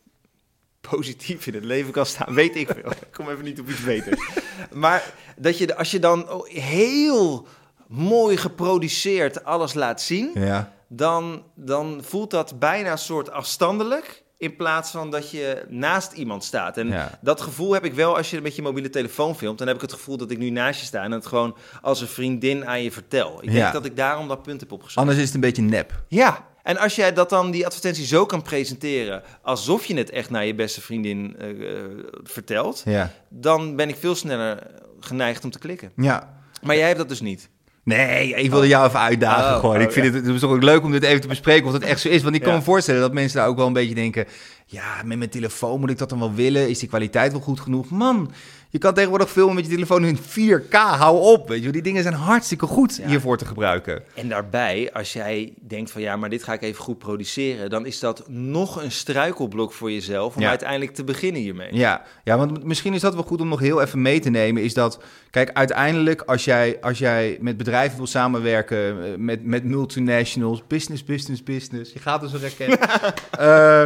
positief 0.89 1.47
in 1.47 1.53
het 1.53 1.63
leven 1.65 1.91
kan 1.91 2.05
staan. 2.05 2.33
Weet 2.33 2.55
ik 2.55 2.67
veel. 2.67 2.91
Ik 3.07 3.07
kom 3.13 3.29
even 3.29 3.43
niet 3.43 3.59
op 3.59 3.69
iets 3.69 3.83
beters. 3.83 4.29
maar 4.73 5.13
dat 5.37 5.57
je, 5.57 5.75
als 5.75 5.91
je 5.91 5.99
dan 5.99 6.43
heel 6.47 7.47
mooi 7.87 8.37
geproduceerd 8.37 9.43
alles 9.43 9.73
laat 9.73 10.01
zien, 10.01 10.31
Ja. 10.33 10.73
dan, 10.87 11.43
dan 11.55 12.01
voelt 12.03 12.31
dat 12.31 12.59
bijna 12.59 12.91
een 12.91 12.97
soort 12.97 13.31
afstandelijk. 13.31 14.25
In 14.39 14.55
plaats 14.55 14.91
van 14.91 15.11
dat 15.11 15.31
je 15.31 15.65
naast 15.69 16.11
iemand 16.11 16.43
staat. 16.43 16.77
En 16.77 16.87
Ja. 16.87 17.19
dat 17.21 17.41
gevoel 17.41 17.73
heb 17.73 17.85
ik 17.85 17.93
wel 17.93 18.17
als 18.17 18.29
je 18.29 18.41
met 18.41 18.55
je 18.55 18.61
mobiele 18.61 18.89
telefoon 18.89 19.35
filmt. 19.35 19.57
Dan 19.57 19.67
heb 19.67 19.75
ik 19.75 19.81
het 19.81 19.93
gevoel 19.93 20.17
dat 20.17 20.31
ik 20.31 20.37
nu 20.37 20.49
naast 20.49 20.79
je 20.79 20.85
sta 20.85 21.03
en 21.03 21.11
het 21.11 21.25
gewoon 21.25 21.55
als 21.81 22.01
een 22.01 22.07
vriendin 22.07 22.65
aan 22.67 22.83
je 22.83 22.91
vertel. 22.91 23.37
Ik 23.41 23.49
Ja. 23.49 23.53
denk 23.61 23.73
dat 23.73 23.85
ik 23.85 23.95
daarom 23.95 24.27
dat 24.27 24.43
punt 24.43 24.59
heb 24.59 24.71
opgezocht. 24.71 24.97
Anders 24.97 25.17
is 25.17 25.25
het 25.25 25.33
een 25.33 25.39
beetje 25.41 25.61
nep. 25.61 26.03
Ja, 26.07 26.47
en 26.67 26.77
als 26.77 26.95
jij 26.95 27.13
dat 27.13 27.29
dan, 27.29 27.51
die 27.51 27.65
advertentie 27.65 28.05
zo 28.05 28.25
kan 28.25 28.41
presenteren, 28.41 29.23
alsof 29.41 29.85
je 29.85 29.95
het 29.97 30.09
echt 30.09 30.29
naar 30.29 30.45
je 30.45 30.55
beste 30.55 30.81
vriendin 30.81 31.35
eh, 31.39 31.49
eh, 31.49 31.83
vertelt, 32.23 32.81
Ja. 32.85 33.11
dan 33.29 33.75
ben 33.75 33.89
ik 33.89 33.95
veel 33.99 34.15
sneller 34.15 34.59
geneigd 34.99 35.43
om 35.43 35.51
te 35.51 35.59
klikken. 35.59 35.91
Ja. 35.95 36.33
Maar 36.61 36.75
jij 36.75 36.85
hebt 36.85 36.97
dat 36.99 37.09
dus 37.09 37.21
niet. 37.21 37.49
Nee, 37.83 38.33
ik 38.33 38.49
wilde 38.49 38.67
jou 38.67 38.87
even 38.87 38.99
uitdagen 38.99 39.53
Oh, 39.53 39.59
gewoon. 39.59 39.75
oh, 39.75 39.81
ik 39.81 39.91
vind 39.91 40.05
het, 40.05 40.25
het 40.25 40.35
is 40.35 40.39
toch 40.39 40.51
ook 40.51 40.63
leuk 40.63 40.83
om 40.83 40.91
dit 40.91 41.03
even 41.03 41.21
te 41.21 41.27
bespreken 41.27 41.65
of 41.65 41.71
dat 41.71 41.81
echt 41.81 41.99
zo 42.01 42.09
is. 42.09 42.23
Want 42.23 42.35
ik 42.35 42.41
kan 42.41 42.51
Ja. 42.51 42.57
me 42.57 42.63
voorstellen 42.63 43.01
dat 43.01 43.13
mensen 43.13 43.37
daar 43.37 43.47
ook 43.47 43.57
wel 43.57 43.67
een 43.67 43.73
beetje 43.73 43.95
denken... 43.95 44.25
Ja, 44.69 45.01
met 45.05 45.17
mijn 45.17 45.29
telefoon 45.29 45.79
moet 45.79 45.89
ik 45.89 45.97
dat 45.97 46.09
dan 46.09 46.19
wel 46.19 46.33
willen? 46.33 46.69
Is 46.69 46.79
die 46.79 46.89
kwaliteit 46.89 47.31
wel 47.31 47.41
goed 47.41 47.59
genoeg? 47.59 47.89
Man, 47.89 48.31
je 48.69 48.77
kan 48.77 48.93
tegenwoordig 48.93 49.29
filmen 49.31 49.55
met 49.55 49.65
je 49.65 49.71
telefoon 49.71 50.05
in 50.05 50.17
4K. 50.17 50.71
Hou 50.71 51.21
op, 51.21 51.47
weet 51.47 51.63
je. 51.63 51.71
Die 51.71 51.81
dingen 51.81 52.03
zijn 52.03 52.15
hartstikke 52.15 52.65
goed 52.65 52.95
Ja. 52.95 53.07
hiervoor 53.07 53.37
te 53.37 53.45
gebruiken. 53.45 54.03
En 54.15 54.29
daarbij, 54.29 54.89
als 54.93 55.13
jij 55.13 55.53
denkt 55.67 55.91
van 55.91 56.01
ja, 56.01 56.15
maar 56.15 56.29
dit 56.29 56.43
ga 56.43 56.53
ik 56.53 56.61
even 56.61 56.83
goed 56.83 56.97
produceren, 56.97 57.69
dan 57.69 57.85
is 57.85 57.99
dat 57.99 58.23
nog 58.29 58.81
een 58.83 58.91
struikelblok 58.91 59.73
voor 59.73 59.91
jezelf 59.91 60.35
om 60.35 60.41
Ja. 60.41 60.49
uiteindelijk 60.49 60.93
te 60.93 61.03
beginnen 61.03 61.41
hiermee. 61.41 61.73
Ja, 61.75 62.01
ja, 62.23 62.37
want 62.37 62.63
misschien 62.63 62.93
is 62.93 63.01
dat 63.01 63.13
wel 63.13 63.23
goed 63.23 63.41
om 63.41 63.47
nog 63.47 63.59
heel 63.59 63.81
even 63.81 64.01
mee 64.01 64.19
te 64.19 64.29
nemen. 64.29 64.63
Is 64.63 64.73
dat, 64.73 64.99
kijk, 65.29 65.49
uiteindelijk 65.53 66.21
als 66.21 66.45
jij, 66.45 66.77
als 66.81 66.97
jij 66.97 67.37
met 67.41 67.57
bedrijven 67.57 67.97
wil 67.97 68.07
samenwerken, 68.07 68.77
eh, 69.03 69.17
met, 69.17 69.43
met 69.45 69.63
multinationals, 69.63 70.63
business, 70.67 71.03
business, 71.03 71.43
business, 71.43 71.93
je 71.93 71.99
gaat 71.99 72.21
dus 72.21 72.33
een 72.33 72.39
raket. 72.41 72.79
Eh, 73.37 73.83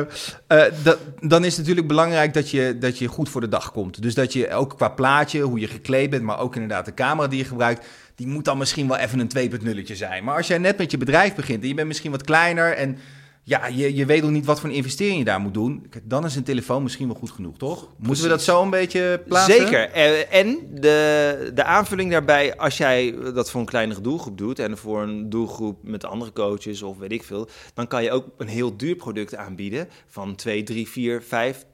eh, 0.48 0.71
dan 1.20 1.44
is 1.44 1.50
het 1.50 1.58
natuurlijk 1.58 1.88
belangrijk 1.88 2.34
dat 2.34 2.50
je, 2.50 2.78
dat 2.80 2.98
je 2.98 3.08
goed 3.08 3.30
voor 3.30 3.42
de 3.42 3.48
dag 3.48 3.72
komt. 3.72 4.02
Dus 4.02 4.14
dat 4.14 4.34
je 4.34 4.54
ook 4.54 4.76
qua 4.76 4.90
plaatje, 4.90 5.42
hoe 5.42 5.60
je 5.60 5.68
gekleed 5.68 6.10
bent, 6.10 6.24
maar 6.24 6.40
ook 6.40 6.54
inderdaad 6.56 6.86
de 6.86 6.94
camera 6.94 7.28
die 7.28 7.40
je 7.40 7.46
gebruikt, 7.46 7.86
die 8.16 8.28
moet 8.28 8.46
dan 8.46 8.58
misschien 8.58 8.88
wel 8.88 8.98
even 8.98 9.20
een 9.20 9.52
2.0'tje 9.52 9.96
zijn. 9.96 10.24
Maar 10.24 10.36
als 10.36 10.48
jij 10.48 10.58
net 10.58 10.78
met 10.78 10.92
je 10.92 10.98
bedrijf 10.98 11.36
begint 11.36 11.62
en 11.62 11.68
je 11.68 11.74
bent 11.74 11.88
misschien 11.88 12.12
wat 12.12 12.24
kleiner 12.24 12.76
en 12.76 12.98
ja, 13.43 13.67
je, 13.67 13.95
je 13.95 14.06
weet 14.06 14.21
nog 14.21 14.32
niet 14.32 14.45
wat 14.45 14.60
voor 14.60 14.69
een 14.69 14.75
investering 14.75 15.17
je 15.17 15.23
daar 15.23 15.39
moet 15.39 15.54
doen. 15.54 15.86
Kijk, 15.89 16.10
dan 16.10 16.25
is 16.25 16.36
een 16.36 16.43
telefoon 16.43 16.84
misschien 16.84 17.08
wel 17.08 17.15
goed 17.15 17.32
genoeg, 17.32 17.58
toch? 17.58 17.89
Moeten 17.97 18.23
we 18.23 18.30
dat 18.30 18.41
zo 18.41 18.62
een 18.62 18.69
beetje 18.69 19.23
plaatsen? 19.27 19.54
Zeker. 19.54 19.91
En 20.30 20.60
de, 20.73 21.51
de 21.54 21.63
aanvulling 21.63 22.12
daarbij, 22.12 22.58
als 22.58 22.77
jij 22.77 23.15
dat 23.34 23.51
voor 23.51 23.60
een 23.60 23.65
kleinere 23.65 24.01
doelgroep 24.01 24.38
doet 24.38 24.60
en 24.60 24.77
voor 24.77 25.01
een 25.01 25.30
doelgroep 25.30 25.77
met 25.84 26.06
andere 26.06 26.34
coaches 26.34 26.82
of 26.82 26.97
weet 26.97 27.12
ik 27.12 27.23
veel, 27.23 27.49
dan 27.73 27.88
kan 27.88 28.04
je 28.04 28.12
ook 28.12 28.25
een 28.38 28.47
heel 28.47 28.77
duur 28.77 28.95
product 28.95 29.36
aanbieden 29.36 29.89
van 30.08 30.36
2, 30.36 30.63
3, 30.63 30.88
4, 30.88 31.21
5, 31.21 31.65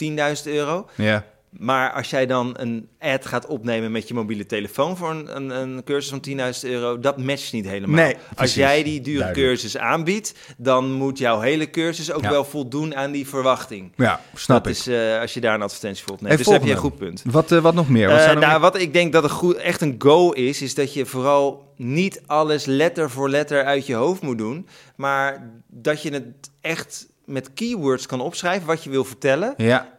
10.000 0.43 0.51
euro. 0.51 0.89
Ja. 0.95 1.25
Maar 1.49 1.91
als 1.91 2.09
jij 2.09 2.25
dan 2.25 2.53
een 2.59 2.87
ad 2.99 3.25
gaat 3.25 3.45
opnemen 3.45 3.91
met 3.91 4.07
je 4.07 4.13
mobiele 4.13 4.45
telefoon 4.45 4.97
voor 4.97 5.09
een, 5.09 5.35
een, 5.35 5.49
een 5.49 5.83
cursus 5.83 6.09
van 6.09 6.21
10.000 6.63 6.69
euro, 6.69 6.99
dat 6.99 7.17
matcht 7.17 7.53
niet 7.53 7.67
helemaal. 7.67 7.95
Nee, 8.05 8.15
als 8.35 8.53
jij 8.53 8.83
die 8.83 9.01
dure 9.01 9.19
Duidelijk. 9.19 9.47
cursus 9.49 9.77
aanbiedt, 9.77 10.33
dan 10.57 10.91
moet 10.91 11.17
jouw 11.17 11.39
hele 11.39 11.69
cursus 11.69 12.11
ook 12.11 12.21
Ja. 12.21 12.29
wel 12.29 12.45
voldoen 12.45 12.95
aan 12.95 13.11
die 13.11 13.27
verwachting. 13.27 13.91
Ja, 13.95 14.21
snap 14.33 14.63
dat 14.63 14.73
ik. 14.73 14.79
is 14.79 14.87
eh, 14.87 15.19
als 15.19 15.33
je 15.33 15.39
daar 15.41 15.53
een 15.53 15.61
advertentie 15.61 16.03
voor 16.03 16.13
opneemt. 16.13 16.31
En 16.31 16.37
Dus 16.37 16.47
heb 16.53 16.63
je 16.63 16.71
een 16.71 16.77
goed 16.77 16.97
punt. 16.97 17.23
Wat, 17.25 17.51
eh, 17.51 17.59
wat 17.59 17.73
nog 17.73 17.89
meer? 17.89 18.07
Wat 18.09 18.19
zijn 18.19 18.29
er 18.29 18.39
nou, 18.39 18.51
meer? 18.51 18.59
wat 18.59 18.77
ik 18.77 18.93
denk 18.93 19.13
dat 19.13 19.23
een 19.23 19.29
goed, 19.29 19.55
echt 19.55 19.81
een 19.81 19.95
go 19.97 20.31
is, 20.31 20.61
is 20.61 20.73
dat 20.75 20.93
je 20.93 21.05
vooral 21.05 21.73
niet 21.75 22.21
alles 22.25 22.65
letter 22.65 23.09
voor 23.09 23.29
letter 23.29 23.63
uit 23.63 23.85
je 23.85 23.93
hoofd 23.95 24.21
moet 24.21 24.37
doen, 24.37 24.67
maar 24.95 25.51
dat 25.67 26.01
je 26.01 26.11
het 26.13 26.23
echt 26.61 27.07
met 27.25 27.53
keywords 27.53 28.05
kan 28.05 28.21
opschrijven 28.21 28.67
wat 28.67 28.83
je 28.83 28.89
wil 28.89 29.03
vertellen. 29.03 29.53
Ja, 29.57 29.95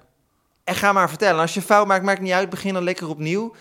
En 0.68 0.74
ga 0.74 0.92
maar 0.92 1.08
vertellen. 1.08 1.40
Als 1.40 1.54
je 1.54 1.62
fout 1.62 1.86
maakt, 1.86 2.04
maakt 2.04 2.20
niet 2.20 2.32
uit. 2.32 2.50
Begin 2.50 2.74
dan 2.74 2.82
lekker 2.84 3.08
opnieuw. 3.08 3.54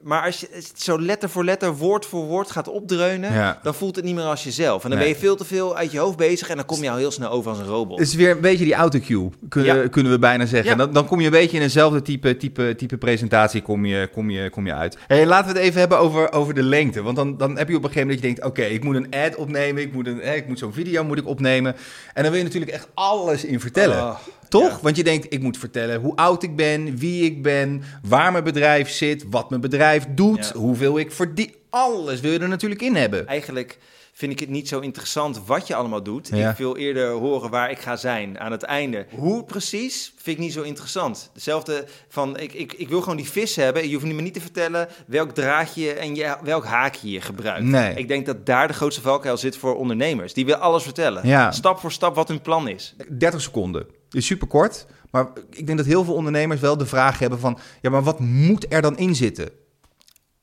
Maar 0.00 0.24
als 0.24 0.40
je 0.40 0.48
het 0.52 0.72
zo 0.74 1.00
letter 1.00 1.28
voor 1.30 1.44
letter, 1.44 1.76
woord 1.76 2.06
voor 2.06 2.24
woord 2.24 2.50
gaat 2.50 2.68
opdreunen, 2.68 3.32
Ja. 3.32 3.58
dan 3.62 3.74
voelt 3.74 3.96
het 3.96 4.04
niet 4.04 4.14
meer 4.14 4.24
als 4.24 4.44
jezelf. 4.44 4.84
En 4.84 4.90
dan 4.90 4.98
Nee. 4.98 5.08
ben 5.08 5.16
je 5.16 5.22
veel 5.24 5.36
te 5.36 5.44
veel 5.44 5.76
uit 5.76 5.92
je 5.92 5.98
hoofd 5.98 6.16
bezig 6.16 6.48
en 6.48 6.56
dan 6.56 6.64
kom 6.64 6.82
je 6.82 6.90
al 6.90 6.96
heel 6.96 7.10
snel 7.10 7.30
over 7.30 7.50
als 7.50 7.58
een 7.60 7.66
robot. 7.66 7.98
het 7.98 8.08
is 8.08 8.14
weer 8.14 8.30
een 8.30 8.40
beetje 8.40 8.64
die 8.64 8.74
autocue, 8.74 9.30
kunnen, 9.48 9.76
Ja. 9.82 9.88
kunnen 9.88 10.12
we 10.12 10.18
bijna 10.18 10.46
zeggen. 10.46 10.70
Ja. 10.70 10.76
Dan, 10.76 10.92
dan 10.92 11.06
kom 11.06 11.18
je 11.20 11.24
een 11.26 11.32
beetje 11.32 11.56
in 11.56 11.62
eenzelfde 11.62 12.02
type, 12.02 12.36
type, 12.36 12.74
type 12.76 12.96
presentatie 12.98 13.62
kom 13.62 13.84
je, 13.86 14.08
kom 14.12 14.30
je, 14.30 14.50
kom 14.50 14.66
je 14.66 14.74
uit. 14.74 14.96
Hey, 15.06 15.26
laten 15.26 15.52
we 15.52 15.58
het 15.58 15.66
even 15.68 15.80
hebben 15.80 15.98
over, 15.98 16.32
over 16.32 16.54
de 16.54 16.62
lengte. 16.62 17.02
Want 17.02 17.16
dan, 17.16 17.36
dan 17.36 17.58
heb 17.58 17.68
je 17.68 17.76
op 17.76 17.82
een 17.84 17.88
gegeven 17.90 18.08
moment 18.08 18.22
dat 18.22 18.30
je 18.30 18.34
denkt... 18.36 18.58
oké, 18.58 18.62
ik 18.74 18.84
moet 18.84 18.96
een 18.96 19.10
ad 19.24 19.34
opnemen, 19.34 19.82
ik 19.82 19.92
moet, 19.92 20.06
een, 20.06 20.20
eh, 20.20 20.36
ik 20.36 20.46
moet 20.48 20.58
zo'n 20.58 20.72
video 20.72 21.04
moet 21.04 21.18
ik 21.18 21.26
opnemen. 21.26 21.76
En 22.14 22.22
dan 22.22 22.30
wil 22.32 22.40
je 22.40 22.46
natuurlijk 22.46 22.72
echt 22.72 22.88
alles 22.94 23.44
in 23.44 23.60
vertellen. 23.60 23.98
Oh, 23.98 24.16
Toch? 24.50 24.70
ja. 24.70 24.78
Want 24.82 24.96
je 24.96 25.04
denkt, 25.04 25.26
ik 25.32 25.42
moet 25.42 25.58
vertellen 25.58 26.00
hoe 26.00 26.16
oud 26.16 26.42
ik 26.42 26.56
ben, 26.56 26.96
wie 26.96 27.24
ik 27.24 27.42
ben, 27.42 27.82
waar 28.02 28.32
mijn 28.32 28.44
bedrijf 28.44 28.90
zit, 28.90 29.24
wat 29.30 29.48
mijn 29.50 29.60
bedrijf 29.62 30.06
doet, 30.10 30.50
Ja. 30.54 30.60
hoeveel 30.60 30.98
ik 30.98 31.12
verdien. 31.12 31.54
Alles 31.70 32.20
wil 32.20 32.32
je 32.32 32.38
er 32.38 32.48
natuurlijk 32.48 32.82
in 32.82 32.94
hebben. 32.96 33.26
Eigenlijk 33.26 33.78
vind 34.12 34.32
ik 34.32 34.40
het 34.40 34.48
niet 34.48 34.68
zo 34.68 34.80
interessant 34.80 35.40
wat 35.46 35.66
je 35.66 35.74
allemaal 35.74 36.02
doet. 36.02 36.28
Ja. 36.32 36.50
Ik 36.50 36.56
wil 36.56 36.76
eerder 36.76 37.10
horen 37.10 37.50
waar 37.50 37.70
ik 37.70 37.78
ga 37.78 37.96
zijn 37.96 38.38
aan 38.40 38.52
het 38.52 38.62
einde. 38.62 39.06
Hoe 39.14 39.44
precies 39.44 40.12
vind 40.16 40.36
ik 40.36 40.42
niet 40.42 40.52
zo 40.52 40.62
interessant. 40.62 41.30
Hetzelfde 41.34 41.84
van, 42.08 42.38
ik, 42.38 42.52
ik, 42.52 42.72
ik 42.72 42.88
wil 42.88 43.00
gewoon 43.00 43.16
die 43.16 43.30
vis 43.30 43.56
hebben. 43.56 43.88
Je 43.88 43.94
hoeft 43.94 44.06
me 44.06 44.22
niet 44.22 44.34
te 44.34 44.40
vertellen 44.40 44.88
welk 45.06 45.30
draadje 45.30 45.92
en 45.92 46.14
je, 46.14 46.36
welk 46.42 46.64
haakje 46.64 47.10
je 47.10 47.20
gebruikt. 47.20 47.64
Nee. 47.64 47.94
Ik 47.94 48.08
denk 48.08 48.26
dat 48.26 48.46
daar 48.46 48.66
de 48.68 48.74
grootste 48.74 49.00
valkuil 49.00 49.36
zit 49.36 49.56
voor 49.56 49.76
ondernemers. 49.76 50.32
Die 50.34 50.44
willen 50.44 50.60
alles 50.60 50.82
vertellen. 50.82 51.26
Ja. 51.26 51.52
Stap 51.52 51.78
voor 51.78 51.92
stap 51.92 52.14
wat 52.14 52.28
hun 52.28 52.40
plan 52.42 52.68
is. 52.68 52.94
30 53.08 53.40
seconden. 53.40 53.86
Is 54.10 54.26
super 54.26 54.46
kort. 54.46 54.86
Maar 55.10 55.26
ik 55.50 55.66
denk 55.66 55.78
dat 55.78 55.86
heel 55.86 56.04
veel 56.04 56.14
ondernemers 56.14 56.60
wel 56.60 56.76
de 56.76 56.86
vraag 56.86 57.18
hebben 57.18 57.38
van... 57.38 57.58
ja, 57.80 57.90
maar 57.90 58.02
wat 58.02 58.20
moet 58.20 58.72
er 58.72 58.82
dan 58.82 58.98
in 58.98 59.14
zitten? 59.14 59.50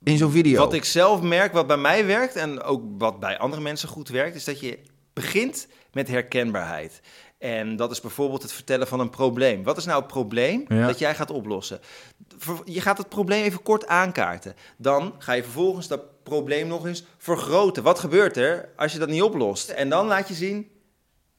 In 0.03 0.17
zo'n 0.17 0.31
video. 0.31 0.57
Wat 0.57 0.73
ik 0.73 0.85
zelf 0.85 1.21
merk, 1.21 1.53
wat 1.53 1.67
bij 1.67 1.77
mij 1.77 2.05
werkt 2.05 2.35
en 2.35 2.61
ook 2.61 2.81
wat 2.97 3.19
bij 3.19 3.37
andere 3.37 3.61
mensen 3.61 3.89
goed 3.89 4.09
werkt, 4.09 4.35
is 4.35 4.43
dat 4.43 4.59
je 4.59 4.79
begint 5.13 5.67
met 5.91 6.07
herkenbaarheid. 6.07 7.01
En 7.37 7.75
dat 7.75 7.91
is 7.91 8.01
bijvoorbeeld 8.01 8.41
het 8.41 8.51
vertellen 8.51 8.87
van 8.87 8.99
een 8.99 9.09
probleem. 9.09 9.63
Wat 9.63 9.77
is 9.77 9.85
nou 9.85 9.99
het 9.99 10.07
probleem 10.07 10.65
Ja. 10.67 10.87
dat 10.87 10.99
jij 10.99 11.15
gaat 11.15 11.31
oplossen? 11.31 11.79
Je 12.65 12.81
gaat 12.81 12.97
het 12.97 13.09
probleem 13.09 13.43
even 13.43 13.61
kort 13.63 13.87
aankaarten. 13.87 14.55
Dan 14.77 15.15
ga 15.17 15.33
je 15.33 15.43
vervolgens 15.43 15.87
dat 15.87 16.23
probleem 16.23 16.67
nog 16.67 16.85
eens 16.85 17.03
vergroten. 17.17 17.83
Wat 17.83 17.99
gebeurt 17.99 18.37
er 18.37 18.69
als 18.75 18.93
je 18.93 18.99
dat 18.99 19.09
niet 19.09 19.21
oplost? 19.21 19.69
En 19.69 19.89
dan 19.89 20.07
laat 20.07 20.27
je 20.27 20.33
zien, 20.33 20.69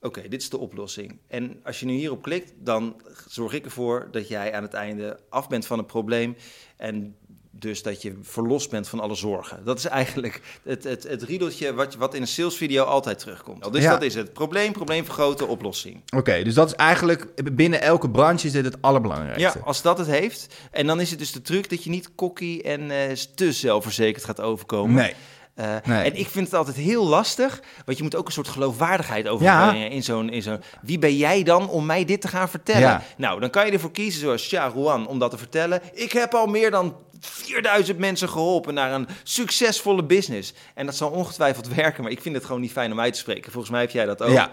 oké, 0.01 0.29
dit 0.29 0.43
is 0.43 0.51
de 0.51 0.59
oplossing. 0.59 1.19
En 1.27 1.61
als 1.65 1.81
je 1.81 1.87
nu 1.87 1.93
hierop 1.93 2.23
klikt, 2.23 2.53
dan 2.57 2.97
zorg 3.29 3.53
ik 3.53 3.65
ervoor 3.65 4.09
dat 4.11 4.29
jij 4.29 4.53
aan 4.55 4.63
het 4.63 4.75
einde 4.75 5.21
af 5.29 5.49
bent 5.49 5.67
van 5.67 5.79
het 5.79 5.87
probleem. 5.87 6.37
En 6.77 7.17
dus 7.51 7.83
dat 7.83 8.03
je 8.03 8.19
verlost 8.23 8.71
bent 8.71 8.89
van 8.89 9.01
alle 9.01 9.15
zorgen. 9.15 9.65
Dat 9.65 9.79
is 9.79 9.85
eigenlijk 9.85 10.41
het, 10.63 10.85
het, 10.85 11.03
het 11.03 11.23
riedeltje 11.23 11.75
wat, 11.75 11.95
wat 11.95 12.15
in 12.15 12.21
een 12.21 12.27
salesvideo 12.27 12.85
altijd 12.85 13.19
terugkomt. 13.19 13.73
Dus 13.73 13.83
Ja. 13.83 13.91
dat 13.91 14.03
is 14.03 14.15
het. 14.15 14.33
Probleem, 14.33 14.73
probleem 14.73 15.05
vergroten, 15.05 15.49
oplossing. 15.49 16.03
Oké, 16.17 16.43
dus 16.43 16.55
dat 16.55 16.67
is 16.69 16.75
eigenlijk... 16.75 17.55
binnen 17.57 17.81
elke 17.83 18.11
branche 18.11 18.47
is 18.47 18.53
dit 18.53 18.65
het 18.65 18.77
allerbelangrijkste. 18.83 19.59
Ja, 19.59 19.65
als 19.65 19.83
dat 19.83 19.99
het 19.99 20.07
heeft. 20.07 20.55
En 20.71 20.87
dan 20.87 21.01
is 21.01 21.11
het 21.11 21.19
dus 21.19 21.33
de 21.33 21.43
truc 21.43 21.71
dat 21.71 21.85
je 21.85 21.91
niet 21.91 22.15
cocky 22.15 22.61
en 22.65 22.91
eh, 22.91 23.11
te 23.35 23.53
zelfverzekerd 23.53 24.25
gaat 24.25 24.41
overkomen. 24.41 24.95
Nee. 24.95 25.15
Eh, 25.59 25.77
Nee. 25.85 26.03
En 26.05 26.19
ik 26.19 26.29
vind 26.29 26.45
het 26.47 26.55
altijd 26.55 26.77
heel 26.77 27.07
lastig, 27.07 27.61
want 27.85 27.97
je 27.99 28.03
moet 28.05 28.17
ook 28.17 28.27
een 28.27 28.33
soort 28.33 28.49
geloofwaardigheid 28.49 29.29
overbrengen 29.29 29.91
in 29.91 30.03
zo'n... 30.03 30.31
In 30.31 30.43
zo'n 30.43 30.61
wie 30.83 30.99
ben 30.99 31.17
jij 31.17 31.43
dan 31.43 31.69
om 31.69 31.87
mij 31.87 32.05
dit 32.05 32.21
te 32.21 32.29
gaan 32.29 32.49
vertellen? 32.49 32.81
Ja. 32.81 33.03
Nou, 33.17 33.41
dan 33.41 33.51
kan 33.51 33.67
je 33.67 33.73
ervoor 33.73 33.91
kiezen 33.91 34.21
zoals 34.21 34.43
Sha 34.49 34.69
Ruan 34.69 35.07
om 35.07 35.19
dat 35.19 35.31
te 35.31 35.39
vertellen. 35.39 35.81
Ik 35.93 36.13
heb 36.13 36.35
al 36.35 36.47
meer 36.47 36.71
dan 36.71 36.97
4000 37.21 37.99
mensen 37.99 38.29
geholpen 38.29 38.75
naar 38.75 38.93
een 38.93 39.09
succesvolle 39.23 40.05
business. 40.05 40.53
En 40.75 40.87
dat 40.87 40.97
zal 40.97 41.11
ongetwijfeld 41.11 41.69
werken, 41.75 42.03
maar 42.03 42.13
ik 42.13 42.23
vind 42.23 42.35
het 42.35 42.45
gewoon 42.45 42.61
niet 42.61 42.73
fijn 42.73 42.93
om 42.93 43.01
uit 43.01 43.13
te 43.13 43.19
spreken. 43.19 43.53
Volgens 43.53 43.73
mij 43.73 43.81
heb 43.81 43.91
jij 43.91 44.05
dat 44.07 44.23
ook. 44.23 44.33
Ja. 44.33 44.51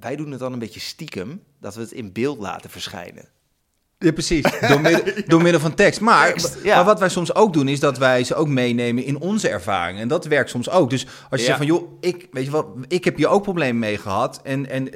Wij 0.00 0.16
doen 0.16 0.30
het 0.30 0.40
dan 0.40 0.52
een 0.52 0.58
beetje 0.58 0.80
stiekem, 0.80 1.42
dat 1.60 1.74
we 1.74 1.80
het 1.80 1.92
in 1.92 2.12
beeld 2.12 2.38
laten 2.38 2.70
verschijnen. 2.70 3.28
Ja, 3.98 4.12
precies. 4.12 4.44
Door 4.68 4.80
middel, 4.80 5.02
door 5.26 5.42
middel 5.42 5.60
van 5.60 5.74
tekst. 5.74 6.00
Maar, 6.00 6.26
Tekst, 6.26 6.56
ja. 6.62 6.76
maar 6.76 6.84
wat 6.84 6.98
wij 6.98 7.08
soms 7.08 7.34
ook 7.34 7.52
doen, 7.52 7.68
is 7.68 7.80
dat 7.80 7.98
wij 7.98 8.24
ze 8.24 8.34
ook 8.34 8.48
meenemen 8.48 9.04
in 9.04 9.20
onze 9.20 9.48
ervaring. 9.48 9.98
En 9.98 10.08
dat 10.08 10.24
werkt 10.24 10.50
soms 10.50 10.70
ook. 10.70 10.90
Dus 10.90 11.06
als 11.06 11.12
je 11.30 11.38
Ja. 11.38 11.44
zegt 11.44 11.56
van, 11.56 11.66
joh, 11.66 11.92
ik, 12.00 12.28
weet 12.32 12.44
je 12.44 12.50
wat, 12.50 12.66
ik 12.88 13.04
heb 13.04 13.16
hier 13.16 13.28
ook 13.28 13.42
problemen 13.42 13.78
mee 13.78 13.98
gehad. 13.98 14.40
En, 14.42 14.70
en, 14.70 14.90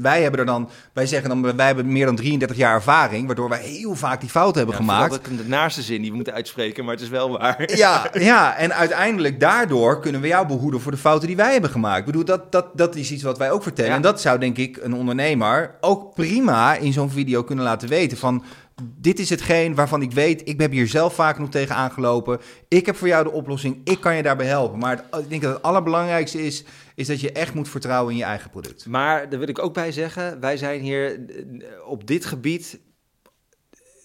wij 0.00 0.22
hebben 0.22 0.40
er 0.40 0.46
dan, 0.46 0.68
wij 0.92 1.06
zeggen 1.06 1.28
dan, 1.28 1.56
wij 1.56 1.66
hebben 1.66 1.92
meer 1.92 2.06
dan 2.06 2.16
33 2.16 2.56
jaar 2.56 2.74
ervaring, 2.74 3.26
waardoor 3.26 3.48
wij 3.48 3.60
heel 3.62 3.94
vaak 3.94 4.20
die 4.20 4.30
fout 4.30 4.54
hebben 4.54 4.74
gemaakt. 4.74 5.18
vooral 5.22 5.36
De 5.42 5.48
naaste 5.48 5.82
zin 5.82 6.00
die 6.00 6.10
we 6.10 6.16
moeten 6.16 6.34
uitspreken, 6.34 6.84
maar 6.84 6.94
het 6.94 7.02
is 7.02 7.08
wel 7.08 7.30
waar. 7.38 7.68
Ja, 7.74 8.10
ja, 8.32 8.56
en 8.56 8.74
uiteindelijk 8.74 9.40
daardoor 9.40 10.00
kunnen 10.00 10.20
we 10.20 10.26
jou 10.26 10.46
behoeden 10.46 10.80
voor 10.80 10.92
de 10.92 10.98
fouten 10.98 11.26
die 11.26 11.36
wij 11.36 11.52
hebben 11.52 11.70
gemaakt. 11.70 11.98
Ik 11.98 12.04
bedoel, 12.04 12.24
dat, 12.24 12.52
dat, 12.52 12.66
dat 12.74 12.94
is 12.94 13.10
iets 13.10 13.22
wat 13.22 13.38
wij 13.38 13.50
ook 13.50 13.62
vertellen. 13.62 13.92
En 13.92 14.02
dat 14.02 14.20
zou 14.20 14.38
denk 14.38 14.56
ik 14.56 14.78
een 14.82 14.94
ondernemer 14.94 15.74
ook 15.80 16.14
prima 16.14 16.74
in 16.74 16.92
zo'n 16.92 17.10
video 17.10 17.42
kunnen 17.42 17.64
laten 17.64 17.88
weten. 17.88 18.18
Van... 18.18 18.38
Dit 18.82 19.18
is 19.18 19.30
hetgeen 19.30 19.74
waarvan 19.74 20.02
ik 20.02 20.12
weet, 20.12 20.48
ik 20.48 20.60
heb 20.60 20.70
hier 20.70 20.88
zelf 20.88 21.14
vaak 21.14 21.38
nog 21.38 21.48
tegen 21.48 21.74
aangelopen. 21.74 22.40
Ik 22.68 22.86
heb 22.86 22.96
voor 22.96 23.08
jou 23.08 23.24
de 23.24 23.30
oplossing, 23.30 23.80
ik 23.84 24.00
kan 24.00 24.16
je 24.16 24.22
daarbij 24.22 24.46
helpen. 24.46 24.78
Maar 24.78 25.04
het- 25.10 25.22
ik 25.22 25.28
denk 25.30 25.42
dat 25.42 25.52
het 25.54 25.62
allerbelangrijkste 25.62 26.46
is, 26.46 26.64
is 26.94 27.06
dat 27.06 27.20
je 27.20 27.32
echt 27.32 27.54
moet 27.54 27.68
vertrouwen 27.68 28.12
in 28.12 28.18
je 28.18 28.24
eigen 28.24 28.50
product. 28.50 28.86
Maar 28.86 29.28
daar 29.28 29.38
wil 29.38 29.48
ik 29.48 29.58
ook 29.58 29.74
bij 29.74 29.92
zeggen, 29.92 30.40
wij 30.40 30.56
zijn 30.56 30.80
hier 30.80 31.12
eh, 31.28 31.44
op 31.86 32.06
dit 32.06 32.24
gebied. 32.24 32.78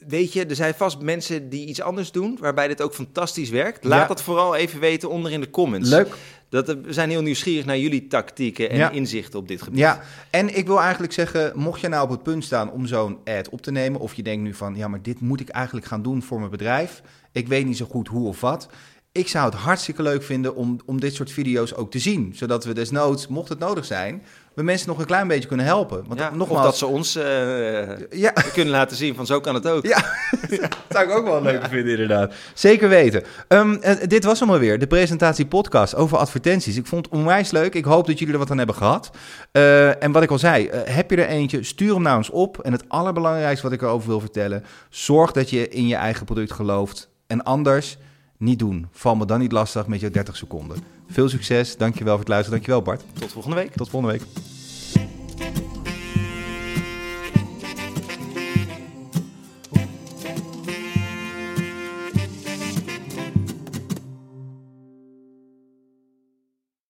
Weet 0.08 0.34
je, 0.34 0.46
er 0.46 0.56
zijn 0.56 0.74
vast 0.74 1.00
mensen 1.02 1.50
die 1.50 1.68
iets 1.68 1.82
anders 1.82 2.12
doen, 2.12 2.38
waarbij 2.42 2.68
dit 2.68 2.82
ook 2.82 2.94
fantastisch 2.94 3.50
werkt. 3.50 3.84
Laat 3.84 4.02
Ja. 4.02 4.08
dat 4.08 4.22
vooral 4.22 4.56
even 4.56 4.80
weten 4.80 5.10
onder 5.10 5.32
in 5.32 5.42
de 5.42 5.50
comments. 5.50 5.90
Leuk. 5.90 6.16
Dat, 6.50 6.70
eh, 6.70 6.76
we 6.84 6.94
zijn 6.94 7.10
heel 7.10 7.22
nieuwsgierig 7.22 7.66
naar 7.66 7.78
jullie 7.78 8.08
tactieken 8.08 8.70
en 8.70 8.78
Ja. 8.78 8.90
inzichten 8.90 9.40
op 9.40 9.48
dit 9.48 9.62
gebied. 9.62 9.80
Ja, 9.80 10.02
en 10.30 10.58
ik 10.58 10.68
wil 10.68 10.82
eigenlijk 10.82 11.14
zeggen, 11.14 11.52
mocht 11.56 11.82
je 11.82 11.88
nou 11.88 12.04
op 12.04 12.10
het 12.10 12.24
punt 12.24 12.44
staan 12.44 12.72
om 12.72 12.86
zo'n 12.86 13.18
ad 13.26 13.50
op 13.50 13.62
te 13.62 13.72
nemen, 13.72 14.00
of 14.00 14.14
je 14.14 14.24
denkt 14.24 14.44
nu 14.44 14.54
van, 14.54 14.76
ja, 14.76 14.88
maar 14.88 15.02
dit 15.02 15.20
moet 15.20 15.40
ik 15.40 15.50
eigenlijk 15.50 15.86
gaan 15.86 16.02
doen 16.02 16.24
voor 16.24 16.40
mijn 16.40 16.52
bedrijf, 16.52 17.02
ik 17.32 17.48
weet 17.48 17.66
niet 17.66 17.78
zo 17.78 17.86
goed 17.86 18.08
hoe 18.08 18.28
of 18.28 18.42
wat. 18.42 18.68
Ik 19.12 19.28
zou 19.28 19.46
het 19.46 19.54
hartstikke 19.60 20.02
leuk 20.02 20.24
vinden 20.24 20.56
om, 20.56 20.80
om 20.86 21.00
dit 21.00 21.14
soort 21.14 21.32
video's 21.32 21.74
ook 21.74 21.92
te 21.92 22.00
zien, 22.00 22.32
zodat 22.36 22.66
we 22.66 22.74
desnoods, 22.74 23.28
mocht 23.28 23.50
het 23.50 23.60
nodig 23.60 23.86
zijn, 23.86 24.24
we 24.56 24.64
mensen 24.64 24.88
nog 24.88 25.00
een 25.00 25.06
klein 25.06 25.28
beetje 25.28 25.48
kunnen 25.48 25.66
helpen. 25.66 26.04
Want 26.08 26.20
Ja, 26.20 26.30
nogmaals, 26.30 26.60
Of 26.60 26.66
dat 26.66 26.78
ze 26.78 26.86
ons 26.86 27.16
eh, 27.16 28.20
ja, 28.20 28.32
kunnen 28.54 28.74
laten 28.74 28.98
zien 28.98 29.16
van 29.16 29.26
zo 29.26 29.40
kan 29.40 29.56
het 29.56 29.68
ook. 29.68 29.86
Ja, 29.86 29.98
dat 30.50 30.60
zou 30.90 31.10
ik 31.10 31.16
ook 31.16 31.26
wel 31.26 31.42
leuk 31.42 31.66
vinden, 31.66 31.92
inderdaad. 31.92 32.34
Zeker 32.54 32.90
weten. 32.90 33.24
Ehm, 33.48 33.74
eh, 33.74 34.08
dit 34.08 34.24
was 34.24 34.40
hem 34.40 34.52
alweer, 34.52 34.80
de 34.80 34.88
presentatie 34.88 35.46
podcast 35.46 35.96
over 35.96 36.18
advertenties. 36.18 36.78
Ik 36.78 36.86
vond 36.86 37.06
het 37.06 37.14
onwijs 37.14 37.52
leuk. 37.52 37.74
Ik 37.74 37.86
hoop 37.86 38.08
dat 38.08 38.20
jullie 38.20 38.34
er 38.34 38.40
wat 38.40 38.52
aan 38.52 38.58
hebben 38.58 38.76
gehad. 38.76 39.12
Eh, 39.52 40.04
en 40.04 40.12
wat 40.12 40.24
ik 40.24 40.32
al 40.32 40.40
zei, 40.40 40.70
heb 40.72 41.10
je 41.10 41.18
er 41.18 41.28
eentje, 41.28 41.64
stuur 41.64 41.94
hem 41.94 42.02
naar 42.02 42.18
ons 42.18 42.30
op. 42.30 42.60
En 42.60 42.72
het 42.72 42.84
allerbelangrijkste 42.88 43.64
wat 43.64 43.76
ik 43.76 43.82
erover 43.82 44.08
wil 44.08 44.20
vertellen, 44.20 44.64
zorg 44.90 45.32
dat 45.32 45.50
je 45.50 45.70
in 45.70 45.88
je 45.88 45.96
eigen 45.96 46.26
product 46.26 46.52
gelooft. 46.52 47.10
En 47.28 47.44
anders, 47.44 47.98
niet 48.38 48.60
doen. 48.60 48.88
Val 48.92 49.16
me 49.16 49.26
dan 49.26 49.40
niet 49.40 49.52
lastig 49.52 49.88
met 49.88 50.00
jouw 50.00 50.10
30 50.10 50.36
seconden. 50.36 50.78
Veel 51.08 51.30
succes, 51.30 51.78
dankjewel 51.78 52.12
voor 52.12 52.20
het 52.20 52.30
luisteren. 52.30 52.60
Dankjewel 52.60 52.82
Bart. 52.82 53.04
Tot 53.20 53.32
volgende 53.32 53.56
week. 53.56 53.76
Tot 53.76 53.90
volgende 53.90 54.18
week. 54.18 54.28